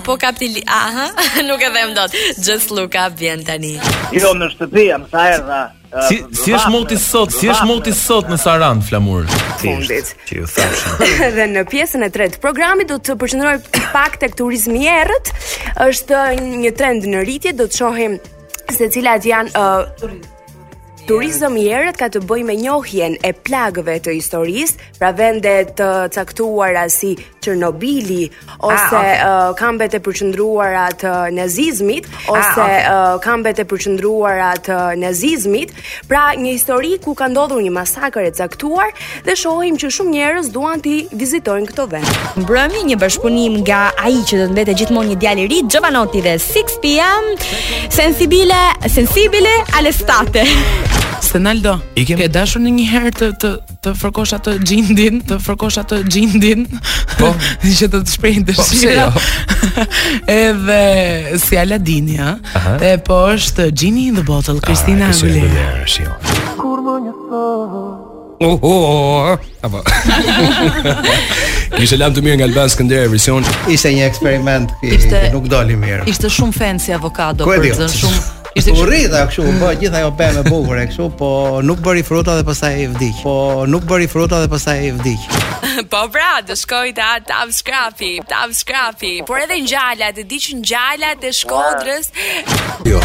apokaptil, 0.00 0.58
aha, 0.80 1.06
nuk 1.46 1.62
e 1.62 1.70
them 1.78 1.94
dot. 1.94 2.18
Just 2.42 2.74
look 2.74 2.98
up 2.98 3.14
vjen 3.22 3.46
tani. 3.46 3.76
Jo 4.18 4.34
në 4.34 4.50
shtëpi, 4.56 4.88
më 5.06 5.14
sa 5.14 5.28
erdha. 5.38 5.62
Si 5.90 6.20
si 6.36 6.52
është 6.52 6.68
moti 6.72 6.96
sot? 7.00 7.32
Si 7.32 7.48
është 7.48 7.64
moti 7.70 7.94
sot 7.96 8.28
në 8.28 8.36
Saran 8.42 8.82
flamur? 8.84 9.24
Fundit. 9.62 10.10
Që 10.28 10.36
ju 10.42 10.48
thash. 10.52 10.84
Edhe 11.24 11.46
në 11.54 11.62
pjesën 11.70 12.04
e 12.04 12.10
tretë 12.12 12.36
të 12.36 12.42
programit 12.44 12.90
do 12.90 12.98
të 13.00 13.16
përqendroj 13.22 13.54
pak 13.94 14.18
tek 14.20 14.36
turizmi 14.36 14.82
i 14.84 14.90
errët. 14.98 15.32
Është 15.88 16.24
një 16.44 16.74
trend 16.76 17.08
në 17.08 17.24
rritje, 17.24 17.56
do 17.62 17.70
të 17.70 17.80
shohim 17.80 18.18
se 18.76 18.90
cilat 18.92 19.24
janë 19.24 19.56
uh, 19.56 20.36
Turizëm 21.08 21.54
i 21.56 21.62
erët 21.72 21.96
ka 21.96 22.10
të 22.12 22.20
bëjë 22.28 22.44
me 22.44 22.54
njohjen 22.60 23.14
e 23.24 23.30
plagëve 23.32 23.94
të 24.04 24.12
historisë, 24.18 24.74
pra 25.00 25.08
vende 25.16 25.54
të 25.78 25.86
caktuara 26.12 26.82
si 26.92 27.14
Çernobili 27.40 28.26
ose 28.58 28.76
ah, 28.76 28.92
okay. 28.92 29.14
uh, 29.24 29.48
kambet 29.56 29.94
e 29.96 30.02
përqendruara 30.04 30.82
të 31.00 31.08
uh, 31.08 31.30
nazizmit 31.32 32.04
ah, 32.04 32.32
ose 32.34 32.42
ah, 32.44 32.52
okay. 32.52 32.82
uh, 32.84 33.14
kambet 33.24 33.62
e 33.62 33.64
përqendruara 33.70 34.50
të 34.66 34.74
uh, 34.74 34.98
nazizmit, 35.00 35.72
pra 36.10 36.26
një 36.36 36.52
histori 36.58 36.90
ku 37.00 37.14
ka 37.16 37.30
ndodhur 37.32 37.62
një 37.64 37.72
masakër 37.78 38.28
e 38.28 38.34
caktuar 38.36 38.92
dhe 39.24 39.38
shohim 39.40 39.80
që 39.80 39.92
shumë 39.96 40.12
njerëz 40.18 40.52
duan 40.52 40.84
të 40.84 40.98
vizitojnë 41.16 41.70
këto 41.72 41.88
vende. 41.94 42.44
Mbrëmi 42.44 42.84
një 42.90 43.00
bashkëpunim 43.00 43.62
nga 43.64 43.80
ai 44.04 44.18
që 44.28 44.42
do 44.42 44.50
të 44.50 44.52
mbetet 44.58 44.82
gjithmonë 44.82 45.14
një 45.14 45.18
djalë 45.24 45.44
i 45.46 45.48
ri, 45.54 45.62
Giovanotti 45.72 46.20
dhe 46.28 46.36
6 46.50 46.78
PM, 46.84 47.32
sensibile, 47.96 48.60
sensibile 48.98 49.56
alle 49.80 49.96
state. 49.96 50.44
Se 51.22 51.38
Naldo, 51.42 51.74
ke 51.98 52.28
dashur 52.30 52.62
në 52.62 52.70
një 52.78 52.84
herë 52.92 53.10
të 53.18 53.28
të 53.42 53.50
të 53.84 53.92
fërkosh 53.98 54.32
atë 54.36 54.52
xhindin, 54.62 55.18
të 55.28 55.38
fërkosh 55.44 55.78
atë 55.82 55.98
xhindin. 56.06 56.62
Po, 57.18 57.30
që 57.78 57.88
të 57.92 58.00
shprehin 58.12 58.44
të 58.48 58.54
po, 58.58 58.66
shira. 58.68 59.08
Po, 59.12 59.18
jo. 59.18 59.68
se 59.74 60.32
Edhe 60.48 61.38
si 61.42 61.58
Aladini, 61.58 62.18
ja? 62.18 62.36
Dhe 62.80 62.94
po 63.06 63.22
është 63.34 63.68
Gini 63.74 64.06
in 64.12 64.18
the 64.18 64.22
Bottle, 64.26 64.58
Kristina 64.64 65.08
ah, 65.08 65.14
Aguilera. 65.14 66.52
Kur 66.58 66.82
më 66.84 66.98
thua. 67.14 67.86
Oh, 68.38 68.54
oh, 68.62 68.82
oh. 68.86 69.38
Apo. 69.66 69.80
Ishte 71.82 71.98
të 72.06 72.22
mirë 72.22 72.38
nga 72.38 72.46
Alban 72.46 72.70
Skënder 72.70 73.08
version. 73.10 73.42
Ishte 73.66 73.90
një 73.98 74.06
eksperiment 74.06 74.70
që 74.84 75.24
nuk 75.34 75.50
doli 75.50 75.74
mirë. 75.74 76.06
Ishte 76.14 76.30
shumë 76.30 76.54
fancy 76.54 76.94
avokado 76.94 77.48
për 77.50 77.66
të 77.80 77.90
shumë 77.98 78.26
Ishte 78.56 78.72
u 78.72 78.84
rritha 78.88 79.24
kështu, 79.28 79.44
po 79.60 79.68
gjithë 79.76 79.98
ajo 80.00 80.10
pe 80.16 80.26
me 80.32 80.42
bukur 80.48 80.78
e 80.80 80.86
kështu, 80.88 81.08
po 81.20 81.28
nuk 81.68 81.82
bëri 81.84 82.02
fruta 82.06 82.34
dhe 82.38 82.44
pastaj 82.48 82.78
e 82.80 82.86
vdiq. 82.94 83.18
Po 83.26 83.34
nuk 83.68 83.84
bëri 83.90 84.06
fruta 84.08 84.38
dhe 84.42 84.48
pastaj 84.52 84.78
e 84.88 84.92
vdiq. 84.96 85.26
po 85.92 86.04
pra, 86.14 86.30
do 86.48 86.56
shkoj 86.56 86.94
ta 86.96 87.10
tav 87.28 87.52
scrapi, 87.58 88.14
tav 88.32 88.56
scrapi. 88.62 89.12
Por 89.28 89.42
edhe 89.44 89.60
ngjalat, 89.66 90.16
të 90.16 90.24
di 90.30 90.40
që 90.46 90.56
ngjala 90.62 91.12
të 91.22 91.34
Shkodrës. 91.42 92.08
Jo. 92.88 93.02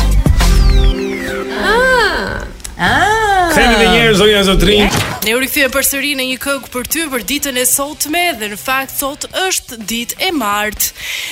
Ah. 1.59 2.39
Ah. 2.73 3.51
Kemi 3.53 3.83
një 3.83 3.91
herë 3.99 4.15
zonja 4.21 4.45
zotrin. 4.47 4.92
Ne 5.23 5.35
u 5.37 5.37
rikthyem 5.39 5.71
përsëri 5.71 6.09
në 6.19 6.23
një 6.33 6.39
këngë 6.43 6.69
për 6.73 6.87
ty 6.91 7.03
për 7.11 7.21
ditën 7.27 7.57
e 7.61 7.61
sotme 7.69 8.23
dhe 8.41 8.49
në 8.51 8.57
fakt 8.59 8.91
sot 8.91 9.23
është 9.45 9.77
ditë 9.87 10.17
e 10.27 10.31
martë. 10.35 10.89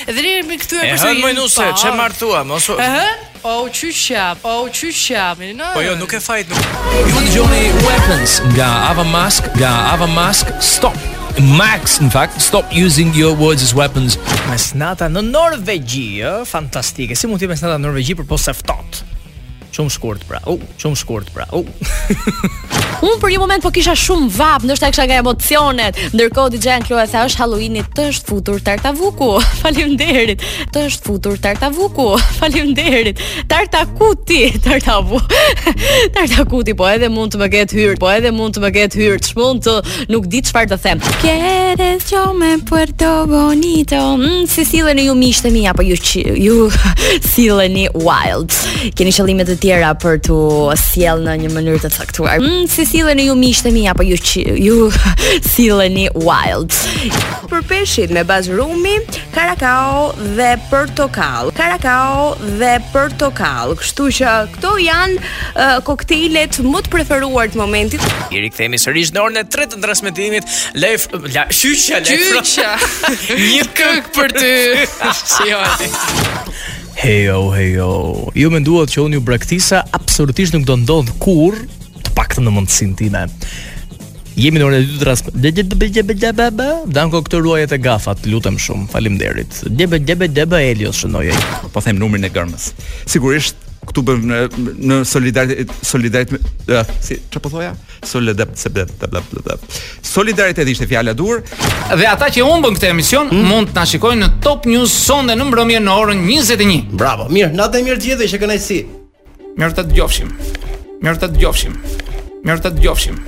Dhe 0.08 0.14
ne 0.24 0.30
jemi 0.38 0.56
kthyer 0.62 0.86
përsëri. 0.94 1.18
Ehë, 1.20 1.26
më 1.26 1.32
nuse, 1.36 1.66
ç'e 1.76 1.92
martua, 1.98 2.40
mos. 2.48 2.70
Ehë, 2.72 3.04
O 3.42 3.56
oh, 3.58 3.68
qyshap, 3.74 4.44
o 4.46 4.52
oh, 4.62 4.66
qyshap 4.70 5.40
no. 5.58 5.72
Po 5.74 5.80
jo, 5.82 5.96
nuk 5.98 6.12
e 6.14 6.20
fajt 6.22 6.52
Ju 6.94 7.06
të 7.16 7.30
gjoni 7.32 7.72
weapons 7.82 8.36
nga 8.52 8.68
Ava 8.92 9.02
Mask 9.10 9.48
Nga 9.56 9.70
Ava 9.96 10.06
Mask, 10.06 10.52
stop 10.62 10.94
Max, 11.58 11.98
in 11.98 12.06
fact, 12.10 12.38
stop 12.40 12.70
using 12.70 13.10
your 13.18 13.34
words 13.34 13.66
as 13.66 13.74
weapons 13.74 14.14
Mesnata 14.46 15.10
në 15.10 15.24
Norvegji, 15.32 16.22
fantastike 16.46 17.18
Si 17.18 17.26
mund 17.26 17.42
t'i 17.42 17.50
mesnata 17.50 17.80
në 17.80 17.88
Norvegji 17.88 18.20
për 18.22 18.30
po 18.30 18.38
se 18.38 18.54
Shumë 19.72 19.88
shkurt 19.94 20.24
pra. 20.28 20.36
U, 20.52 20.58
uh, 20.60 20.72
shumë 20.82 20.98
shkurt 21.00 21.28
pra. 21.32 21.46
U. 21.56 21.62
Uh. 21.64 21.92
Un 23.08 23.14
për 23.18 23.32
një 23.32 23.38
moment 23.42 23.62
po 23.64 23.70
kisha 23.74 23.94
shumë 23.98 24.26
vap, 24.36 24.62
ndoshta 24.68 24.90
kisha 24.92 25.04
nga 25.08 25.16
emocionet. 25.24 25.96
Ndërkohë 26.12 26.52
dëgjoj 26.52 26.74
an 26.76 27.00
e 27.02 27.06
tha 27.10 27.22
është 27.26 27.40
Halloweeni, 27.40 27.82
të 27.96 28.04
është 28.12 28.28
futur 28.28 28.60
Tartavuku. 28.62 29.30
Faleminderit. 29.62 30.44
Të 30.74 30.82
është 30.90 31.06
futur 31.08 31.38
Tartavuku. 31.42 32.06
Faleminderit. 32.40 33.22
Tartakuti, 33.50 34.42
Tartavu. 34.62 35.18
Tartakuti 36.14 36.76
po 36.78 36.86
edhe 36.92 37.08
mund 37.14 37.32
të 37.34 37.40
më 37.42 37.50
ketë 37.56 37.78
hyr, 37.80 37.96
po 38.04 38.12
edhe 38.12 38.30
mund 38.36 38.58
të 38.60 38.66
më 38.68 38.72
ketë 38.76 39.00
hyr. 39.02 39.16
Çmund 39.30 39.64
të 39.66 39.76
nuk 40.12 40.28
di 40.30 40.44
çfarë 40.46 40.70
të 40.74 40.80
them. 40.84 41.02
Kedes 41.24 42.12
jo 42.12 42.26
me 42.38 42.52
Puerto 42.68 43.14
Bonito. 43.30 44.04
Mm, 44.20 44.44
si 44.52 44.68
silleni 44.68 45.08
ju 45.08 45.16
miqtë 45.18 45.50
mi 45.56 45.64
apo 45.72 45.82
ju 45.88 45.96
ju 45.96 46.70
silleni 47.26 47.88
wild. 47.96 48.52
Keni 48.98 49.10
qëllime 49.16 49.46
të 49.48 49.58
tjera 49.62 49.92
për 50.00 50.16
të 50.26 50.36
sjell 50.80 51.20
në 51.22 51.36
një 51.44 51.48
mënyrë 51.54 51.80
të 51.84 51.88
caktuar. 51.94 52.40
Mm, 52.42 52.64
si 52.70 52.82
silleni 52.88 53.28
ju 53.28 53.36
miqtë 53.38 53.70
mi 53.74 53.84
apo 53.90 54.02
ju 54.06 54.16
qi, 54.18 54.42
ju 54.64 54.88
silleni 55.52 56.08
wild. 56.16 56.74
Për 57.50 57.62
peshit 57.70 58.10
me 58.16 58.24
baz 58.26 58.48
rumi, 58.50 58.96
karakao 59.34 60.08
dhe 60.38 60.48
portokall. 60.70 61.52
Karakao 61.54 62.32
dhe 62.58 62.72
portokall. 62.90 63.76
Kështu 63.78 64.08
që 64.18 64.32
këto 64.56 64.74
janë 64.88 65.20
uh, 65.20 65.78
kokteilet 65.86 66.58
më 66.66 66.82
të 66.88 66.94
preferuar 66.96 67.52
të 67.54 67.62
momentit. 67.62 68.02
I 68.34 68.42
rikthehemi 68.48 68.82
sërish 68.82 69.14
në 69.14 69.22
orën 69.28 69.40
e 69.44 69.48
3 69.58 69.70
të 69.76 69.82
transmetimit. 69.86 70.50
Lef, 70.82 71.06
la, 71.36 71.46
shusha, 71.54 72.02
lef, 72.02 72.58
Një 73.46 73.70
këk 73.78 74.10
për 74.18 74.36
të 74.40 74.52
shionit. 75.38 76.70
Hejo, 76.96 77.50
hejo. 77.56 77.90
Ju 78.36 78.48
menduat 78.52 78.90
që 78.92 79.02
unë 79.06 79.18
ju 79.18 79.24
braktisa 79.24 79.82
absolutisht 79.96 80.54
nuk 80.56 80.66
do 80.68 80.76
ndodh 80.76 81.10
kur, 81.22 81.56
të 82.04 82.12
paktën 82.16 82.44
në 82.46 82.52
mundësinë 82.52 82.96
time. 83.00 83.24
Jemi 84.36 84.60
në 84.62 84.68
orën 84.68 84.78
e 84.78 84.84
dytë 85.48 85.74
të 85.74 86.22
rast. 86.32 86.62
Danko 86.94 87.22
këtë 87.26 87.42
ruaje 87.44 87.68
të 87.72 87.80
gafat, 87.84 88.24
lutem 88.32 88.56
shumë. 88.60 88.86
Faleminderit. 88.92 89.60
Debe 89.72 89.98
debe 90.00 90.28
debe 90.28 90.62
Elios 90.72 91.02
shënoi. 91.02 91.32
Po 91.74 91.82
them 91.84 92.00
numrin 92.00 92.24
e 92.24 92.30
gërmës. 92.32 92.70
Sigurisht 93.12 93.58
këtu 93.88 94.02
bën 94.06 94.20
në, 94.28 94.36
në 94.88 94.96
solidaritet 95.08 95.70
solidaritet 95.82 96.44
uh, 96.70 96.86
si 97.02 97.16
ç'a 97.32 97.40
po 97.42 97.50
thoja 97.50 97.72
solidaritet 98.06 98.62
se 98.62 98.70
bla 98.72 98.84
bla 99.00 99.22
bla 99.32 99.42
bla 99.46 99.56
solidaritet 100.06 100.68
ishte 100.70 100.86
fjala 100.90 101.14
dur 101.18 101.42
dhe 101.42 102.06
ata 102.10 102.28
që 102.34 102.46
humbën 102.46 102.76
këtë 102.78 102.90
emision 102.92 103.30
hmm? 103.32 103.46
mund 103.50 103.72
të 103.72 103.80
na 103.80 103.84
shikojnë 103.88 104.26
në 104.26 104.40
Top 104.44 104.68
News 104.70 104.94
sonde 105.06 105.34
në 105.38 105.48
mbrëmje 105.50 105.82
në 105.84 105.96
orën 105.98 106.22
21 106.30 106.94
bravo 107.02 107.26
mirë 107.32 107.50
natë 107.58 107.82
mirë 107.88 107.98
të 107.98 108.06
gjithëve 108.10 108.30
që 108.34 108.42
kënaqësi 108.44 108.78
mirë 109.62 109.78
të 109.78 109.86
dëgjofshim 109.90 110.32
mirë 111.02 111.22
të 111.24 111.32
dëgjofshim 111.34 111.76
mirë 112.46 112.64
të 112.68 112.74
dëgjofshim 112.78 113.20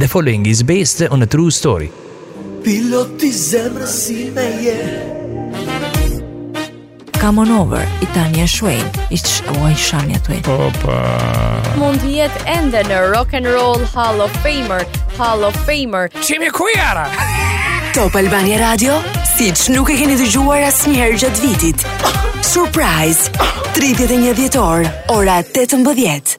the 0.00 0.10
following 0.10 0.46
is 0.50 0.62
based 0.66 1.06
on 1.10 1.22
a 1.22 1.30
true 1.36 1.50
story 1.54 1.92
piloti 2.64 3.30
zemrës 3.32 3.96
si 4.02 4.24
me 4.34 4.50
je 4.64 4.74
yeah 4.82 5.16
come 7.20 7.38
on 7.38 7.50
over 7.50 7.76
i 8.00 8.04
e 8.40 8.46
Shuej 8.46 8.80
ish 9.10 9.42
o 9.60 9.68
i 9.68 9.74
shanja 9.76 10.16
të 10.24 10.38
e 10.38 10.40
opa 10.66 10.94
mund 11.76 12.04
jetë 12.08 12.46
ende 12.48 12.80
në 12.88 13.00
rock 13.12 13.34
and 13.36 13.44
roll 13.54 13.82
hall 13.94 14.22
of 14.26 14.32
famer 14.44 14.86
hall 15.18 15.44
of 15.48 15.58
famer 15.68 16.08
qimi 16.16 16.48
ku 16.56 16.68
jara 16.76 17.04
Top 17.92 18.14
Albania 18.14 18.56
Radio, 18.62 18.92
si 19.32 19.48
që 19.50 19.72
nuk 19.74 19.88
e 19.90 19.96
keni 19.98 20.14
dëgjuar 20.20 20.62
asë 20.68 20.92
njëherë 20.92 21.16
gjatë 21.24 21.40
vitit. 21.42 21.82
Surprise, 22.46 23.24
31 23.74 24.30
dhjetor, 24.38 24.86
ora 25.10 25.40
18. 25.42 26.36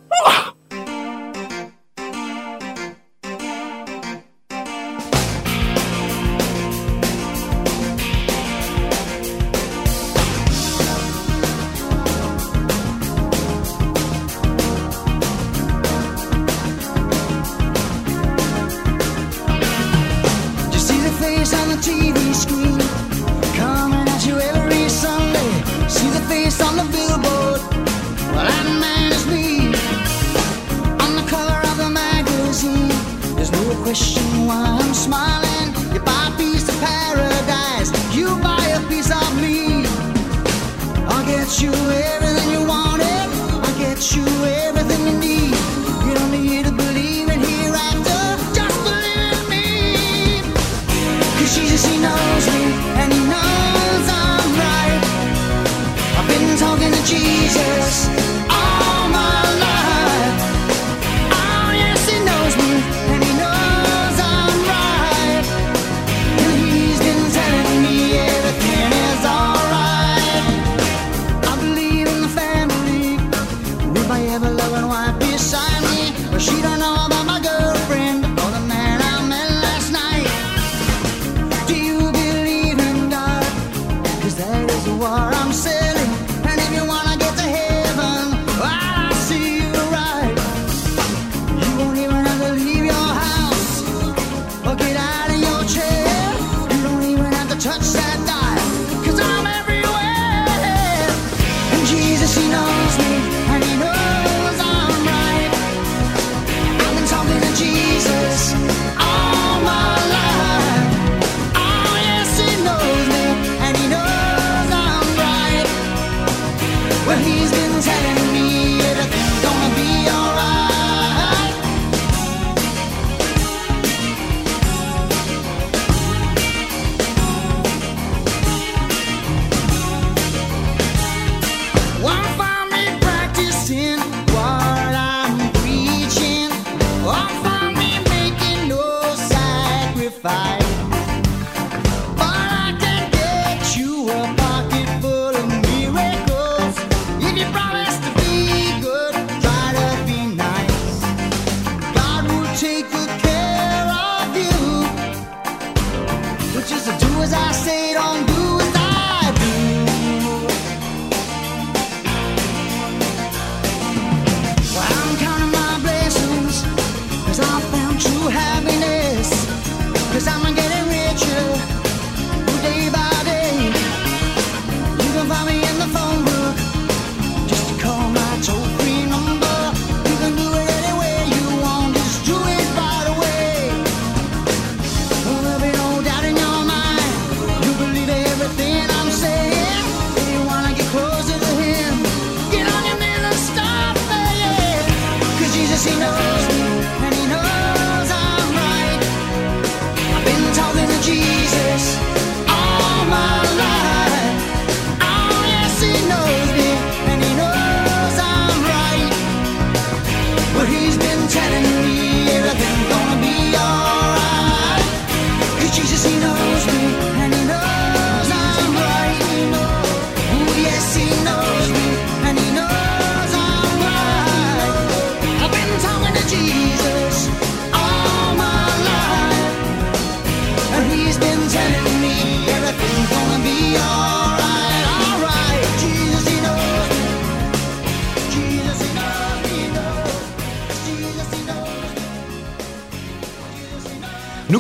question 33.93 34.47
why 34.47 34.77
I'm 34.79 34.93
smiling. 34.93 35.50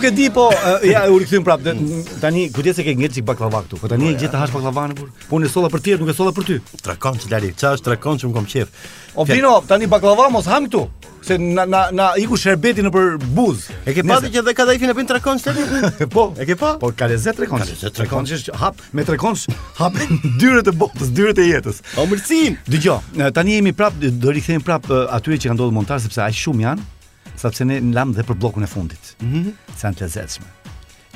nuk 0.01 0.07
e 0.09 0.13
di 0.15 0.29
po 0.29 0.47
uh, 0.49 0.81
ja 0.83 1.05
u 1.11 1.19
rikthym 1.19 1.43
prap 1.43 1.61
tani 2.21 2.49
kujdes 2.51 2.75
se 2.75 2.83
ke 2.83 2.93
ngjet 2.97 3.13
çik 3.13 3.25
baklava 3.27 3.61
këtu. 3.63 3.77
Po 3.77 3.87
tani 3.87 4.09
e 4.09 4.15
gjet 4.17 4.31
të 4.33 4.39
hash 4.41 4.53
baklavan 4.53 4.95
kur. 4.97 5.09
Po 5.29 5.39
ne 5.39 5.49
solla 5.49 5.69
për 5.69 5.81
ti, 5.83 5.93
nuk 6.01 6.09
e 6.09 6.15
solla 6.17 6.31
për 6.33 6.45
ty. 6.47 6.57
Trakon 6.81 7.17
çdali. 7.21 7.51
Çfarë 7.53 7.77
është 7.77 7.85
trakon 7.89 8.17
që 8.17 8.31
më 8.31 8.33
kam 8.37 8.47
O 9.15 9.25
vino, 9.25 9.61
tani 9.67 9.87
baklava 9.91 10.29
mos 10.29 10.45
ham 10.47 10.65
këtu. 10.67 10.87
Se 11.21 11.37
na 11.37 11.65
na 11.65 11.91
na 11.91 12.05
iku 12.17 12.37
sherbeti 12.37 12.81
nëpër 12.81 13.19
buz. 13.35 13.67
E 13.85 13.93
ke 13.93 14.01
pasur 14.03 14.29
që 14.31 14.39
edhe 14.41 14.53
ka 14.53 14.63
e 14.63 14.93
bën 14.93 15.07
trakon 15.07 15.37
çdali? 15.39 15.61
po, 16.15 16.33
e 16.39 16.45
ke 16.45 16.55
pa? 16.55 16.77
Po 16.79 16.91
ka 16.97 17.05
lezet 17.05 17.35
trakon. 17.37 17.59
Ka 17.61 17.65
lezet 17.65 17.93
trakon 17.93 18.25
që 18.25 18.55
hap 18.55 18.75
me 18.93 19.03
trakon 19.05 19.35
hap 19.77 19.93
dyret 20.41 20.67
e 20.67 20.71
botës, 20.71 21.11
dyret 21.13 21.37
e 21.37 21.43
jetës. 21.45 21.83
O 21.97 22.07
mërcim. 22.09 22.57
Dgjoj, 22.67 23.21
tani 23.33 23.59
jemi 23.59 23.73
prap 23.73 23.93
do 24.01 24.31
rikthehemi 24.31 24.63
prap 24.65 24.87
atyre 24.89 25.37
që 25.37 25.51
kanë 25.51 25.59
ndodhur 25.59 25.75
montazh 25.77 26.07
sepse 26.07 26.23
aq 26.25 26.33
shumë 26.41 26.63
janë 26.67 26.87
sepse 27.41 27.65
ne 27.67 27.77
lam 27.95 28.13
dhe 28.15 28.23
për 28.25 28.37
bllokun 28.41 28.65
e 28.65 28.69
fundit. 28.69 29.13
Mhm. 29.21 29.53
Mm 29.53 29.77
janë 29.81 29.97
të 29.97 30.05
lezetshme. 30.07 30.49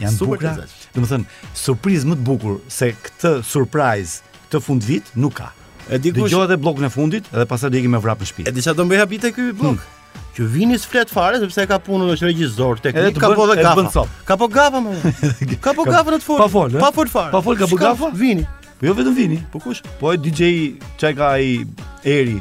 Jan 0.02 0.16
Super 0.16 0.40
bukra. 0.40 0.54
Do 0.96 1.04
të 1.04 1.08
thon, 1.10 1.26
surprizë 1.56 2.10
më 2.12 2.16
të 2.18 2.24
bukur 2.28 2.56
se 2.74 2.88
këtë 2.98 3.32
surprise 3.48 4.24
këtë 4.48 4.62
fund 4.66 4.88
vit 4.88 5.12
nuk 5.22 5.36
ka. 5.38 5.52
E 5.86 6.00
di 6.02 6.10
kush. 6.12 6.24
Dëgjohet 6.32 6.50
edhe 6.50 6.58
bllokun 6.64 6.88
e 6.88 6.92
fundit 6.92 7.28
dhe 7.30 7.46
pastaj 7.50 7.70
do 7.72 7.78
ikim 7.80 7.94
me 7.96 8.02
vrap 8.06 8.24
në 8.24 8.30
shtëpi. 8.32 8.48
E 8.50 8.54
di 8.58 8.64
sa 8.66 8.74
do 8.80 8.88
mbaj 8.88 9.04
habite 9.04 9.30
ky 9.36 9.52
bllok. 9.60 9.78
Hmm. 9.78 10.24
Që 10.36 10.48
vini 10.56 10.76
s'flet 10.82 11.12
fare 11.14 11.40
sepse 11.44 11.64
ka 11.70 11.78
punën 11.86 12.10
është 12.16 12.30
regjisor 12.32 12.82
tek 12.84 12.98
Edhe 13.00 13.14
të 13.16 13.22
ka 13.24 13.30
po 13.38 13.46
dhe 13.52 13.56
gafa. 13.62 14.06
Ka 14.32 14.36
po 14.42 14.50
gafa 14.58 14.82
më. 14.84 14.96
ka 15.68 15.76
po 15.78 15.86
gafa 15.94 16.16
në 16.16 16.20
të 16.20 16.28
Pa 16.42 16.50
fol, 16.56 16.76
eh? 16.76 16.82
pa 16.82 16.92
fol 16.98 17.14
fare. 17.16 17.32
Pa 17.38 17.42
fol 17.46 17.60
ka 17.62 17.70
po 17.72 17.80
gafa. 17.86 18.10
Vini. 18.16 18.44
Po 18.82 18.90
jo 18.90 18.98
vetëm 19.00 19.16
vini. 19.22 19.38
Po 19.54 19.62
kush? 19.64 19.84
Po 20.02 20.12
ai 20.12 20.20
DJ 20.20 20.74
çaj 21.00 21.14
ka 21.22 21.32
ai 21.38 21.62
Eri. 22.04 22.40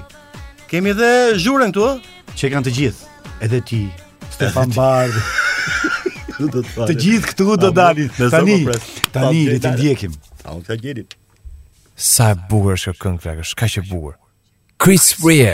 Kemi 0.70 0.95
edhe 0.97 1.11
zhurën 1.39 1.70
këtu 1.70 1.89
ë? 1.91 1.97
Çe 2.35 2.51
kanë 2.51 2.66
të 2.70 2.74
gjithë 2.80 3.11
edhe 3.45 3.61
ti, 3.65 3.81
Stefan 4.33 4.71
Bard 4.77 5.13
të 6.39 6.93
gjithë 6.99 7.25
këtu 7.31 7.57
do 7.65 7.69
dalin. 7.77 8.09
Tani, 8.33 8.55
po 8.69 8.75
tani 9.17 9.43
le 9.53 9.59
të 9.63 9.69
ndjekim. 9.77 10.13
Au 10.45 10.59
Sa 12.05 12.31
bukur 12.51 12.75
është 12.79 12.91
këngë 13.03 13.19
këngë 13.25 13.45
flakë, 13.45 13.59
kaq 13.61 13.73
e 13.81 13.83
bukur. 13.91 14.15
Chris 14.83 15.07
Rea 15.27 15.53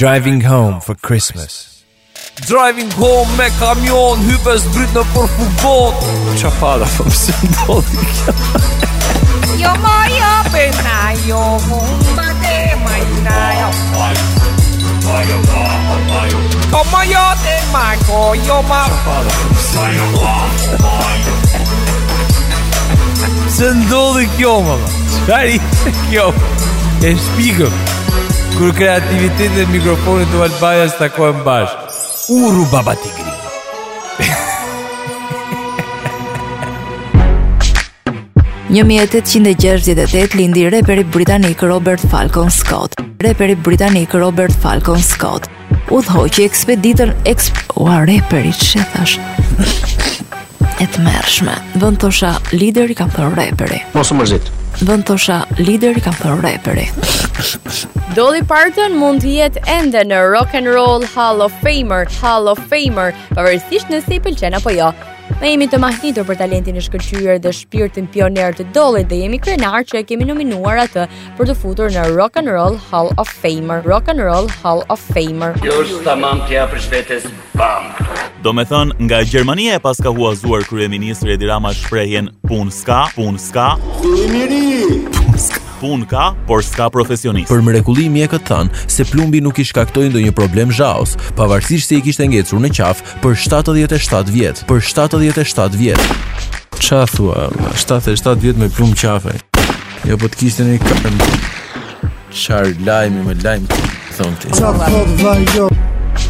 Driving 0.00 0.42
Home 0.50 0.80
for 0.80 0.94
Christmas. 1.08 1.56
Driving 2.48 2.90
home 2.98 3.30
me 3.38 3.46
kamion, 3.60 4.20
Hyves 4.28 4.62
zbrit 4.66 4.94
në 4.98 5.04
përfugot. 5.14 5.94
Qa 6.42 6.50
fada, 6.60 6.86
po 6.98 7.04
pëse 7.08 7.32
ndodhi 7.48 7.98
Jo 9.62 9.72
ma 9.84 9.96
jo, 10.18 10.32
pe 10.54 10.64
na 10.84 10.98
jo, 11.26 11.42
ma 12.18 12.26
te 12.44 12.58
ma 12.86 12.96
jo. 13.58 13.68
Së 15.00 15.00
ndohë 15.00 15.00
dhe 15.00 15.00
kjo 16.64 18.58
më 18.64 18.72
më 18.72 19.18
Së 23.56 23.70
ndohë 23.80 24.10
dhe 24.18 24.26
kjo 24.36 24.54
më 24.66 24.76
më 24.80 24.90
Së 24.90 25.22
ndohë 25.24 25.38
dhe 25.38 25.54
kjo 25.54 26.24
më 26.26 26.26
më 26.26 26.28
E 27.10 27.14
shpikëm 27.16 27.78
Kër 28.60 28.72
kreativitet 28.76 29.56
e 29.62 29.68
mikrofonit 29.72 30.28
të 30.34 30.42
Valbaja 30.44 30.90
S'ta 30.92 31.08
kohë 31.16 31.40
bashkë 31.46 31.88
Uru 32.36 32.66
Babatik 32.74 33.19
1868 38.70 40.34
lindi 40.34 40.68
reperi 40.70 41.04
britanik 41.04 41.60
Robert 41.62 42.00
Falcon 42.10 42.50
Scott. 42.50 42.96
Reperi 43.18 43.56
britanik 43.56 44.12
Robert 44.14 44.52
Falcon 44.62 44.98
Scott. 45.02 45.48
U 45.90 45.98
dhoj 46.04 46.30
që 46.30 46.44
ekspeditën 46.46 47.10
eksp... 47.26 47.56
Ua, 47.74 48.04
reperi, 48.06 48.52
që 48.54 48.84
thash? 48.94 49.18
E 50.80 50.86
të 50.86 51.02
mërshme. 51.02 51.56
Vëndë 51.82 51.98
të 52.04 52.12
shë 52.20 52.30
lideri 52.62 52.94
kam 52.96 53.10
për 53.10 53.34
reperi. 53.40 53.82
Mos 53.96 54.14
më 54.14 54.20
mërzit. 54.22 54.52
Vëndë 54.86 55.18
lideri 55.66 56.00
kam 56.06 56.14
për 56.22 56.38
reperi. 56.46 56.86
Dolly 58.14 58.42
Parton 58.46 58.94
mund 59.02 59.26
të 59.26 59.34
jetë 59.34 59.66
ende 59.80 60.06
në 60.06 60.22
Rock 60.30 60.54
and 60.54 60.70
Roll 60.70 61.02
Hall 61.16 61.42
of 61.44 61.52
Famer, 61.66 62.06
Hall 62.22 62.46
of 62.54 62.62
Famer, 62.70 63.10
pavarësisht 63.34 63.90
nëse 63.90 64.14
i 64.14 64.22
pëlqen 64.28 64.62
apo 64.62 64.70
jo. 64.78 64.94
Ne 65.40 65.54
jemi 65.56 65.70
të 65.72 65.78
mahnitur 65.80 66.26
për 66.28 66.36
talentin 66.36 66.76
e 66.76 66.82
shkëlqyer 66.84 67.38
dhe 67.40 67.50
shpirtin 67.56 68.08
pioner 68.12 68.52
të 68.58 68.66
dollit 68.76 69.06
dhe 69.08 69.22
jemi 69.22 69.38
krenar 69.40 69.86
që 69.88 70.02
e 70.02 70.02
kemi 70.10 70.26
nominuar 70.28 70.82
atë 70.82 71.06
për 71.38 71.48
të 71.48 71.54
futur 71.56 71.88
në 71.94 72.02
Rock 72.12 72.36
and 72.42 72.50
Roll 72.52 72.76
Hall 72.90 73.08
of 73.22 73.32
Famer. 73.40 73.80
Rock 73.88 74.12
and 74.12 74.20
Roll 74.20 74.50
Hall 74.60 74.84
of 74.92 75.00
Famer. 75.14 75.56
Jo 75.64 75.78
tamam 76.04 76.44
ti 76.44 76.60
hapë 76.60 76.82
shvetes 76.84 77.24
bam. 77.56 77.88
Do 78.44 78.52
me 78.52 78.66
thënë, 78.68 79.00
nga 79.08 79.22
Gjermania 79.32 79.80
e 79.80 79.80
pas 79.84 79.96
ka 80.04 80.12
huazuar 80.12 80.68
Kryeministri 80.68 81.32
Edirama 81.38 81.72
shprejen 81.76 82.28
Pun 82.44 82.68
s'ka, 82.72 83.00
pun 83.16 83.40
s'ka 83.40 83.74
Kryeministri 84.02 85.00
Pun 85.16 85.40
s'ka 85.40 85.69
pun 85.80 86.04
ka, 86.06 86.30
por 86.46 86.60
s'ka 86.64 86.90
profesionist. 86.92 87.48
Për 87.50 87.64
mrekulli 87.64 88.06
mi 88.12 88.22
e 88.24 88.28
këtë 88.30 88.48
thanë, 88.50 88.84
se 88.94 89.06
plumbi 89.08 89.40
nuk 89.42 89.58
i 89.58 89.66
shkaktoi 89.66 90.10
ndonjë 90.12 90.28
një 90.30 90.36
problem 90.36 90.74
zhaos, 90.76 91.16
pavarësisht 91.38 91.90
se 91.90 91.98
i 91.98 92.04
kishtë 92.04 92.28
ngecur 92.34 92.60
në 92.62 92.70
qafë 92.76 93.18
për 93.24 93.38
77 93.48 94.34
vjetë. 94.36 94.66
Për 94.68 94.84
77 94.92 95.80
vjetë. 95.80 96.18
Qa 96.80 97.02
thua, 97.10 97.48
77 97.80 98.44
vjetë 98.44 98.64
me 98.64 98.68
plumbë 98.76 99.00
qafë? 99.04 99.38
Jo, 100.10 100.20
po 100.22 100.28
t'kishtë 100.32 100.68
një 100.70 100.78
kërën. 100.84 101.22
Qarë 102.40 102.76
lajmi 102.86 103.24
me 103.30 103.38
lajm? 103.42 103.66
thonë 104.20 104.40
ti. 104.42 104.50
Qa 104.60 104.74
thot, 104.84 105.14
vaj, 105.24 105.46
jo. 105.56 105.68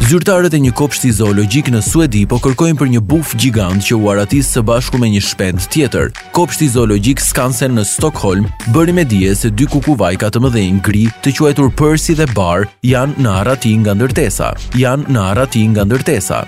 Zyrtarët 0.07 0.53
e 0.53 0.59
një 0.61 0.71
kopshti 0.77 1.11
zoologjik 1.13 1.69
në 1.73 1.79
Suedi 1.85 2.23
po 2.29 2.37
kërkojnë 2.43 2.77
për 2.79 2.89
një 2.95 3.01
buf 3.07 3.31
gjigant 3.39 3.83
që 3.85 3.97
u 3.97 4.09
aratis 4.13 4.49
së 4.55 4.63
bashku 4.67 4.99
me 5.01 5.07
një 5.13 5.21
shpend 5.25 5.65
tjetër. 5.73 6.11
Kopshti 6.35 6.67
zoologjik 6.73 7.21
Skansen 7.21 7.73
në 7.77 7.85
Stockholm 7.89 8.45
bëri 8.75 8.93
me 8.97 9.05
dje 9.07 9.33
se 9.37 9.49
dy 9.51 9.65
kuku 9.71 9.95
vajka 9.99 10.29
të 10.33 10.41
mëdhenj 10.43 10.81
gri 10.85 11.03
të 11.23 11.33
quajtur 11.37 11.71
Percy 11.79 12.15
dhe 12.17 12.27
Bar 12.35 12.65
janë 12.85 13.23
në 13.23 13.33
arati 13.41 13.71
nga 13.83 13.95
ndërtesa. 13.97 14.51
Janë 14.81 15.13
në 15.15 15.23
arati 15.31 15.63
nga 15.73 15.85
ndërtesa. 15.87 16.41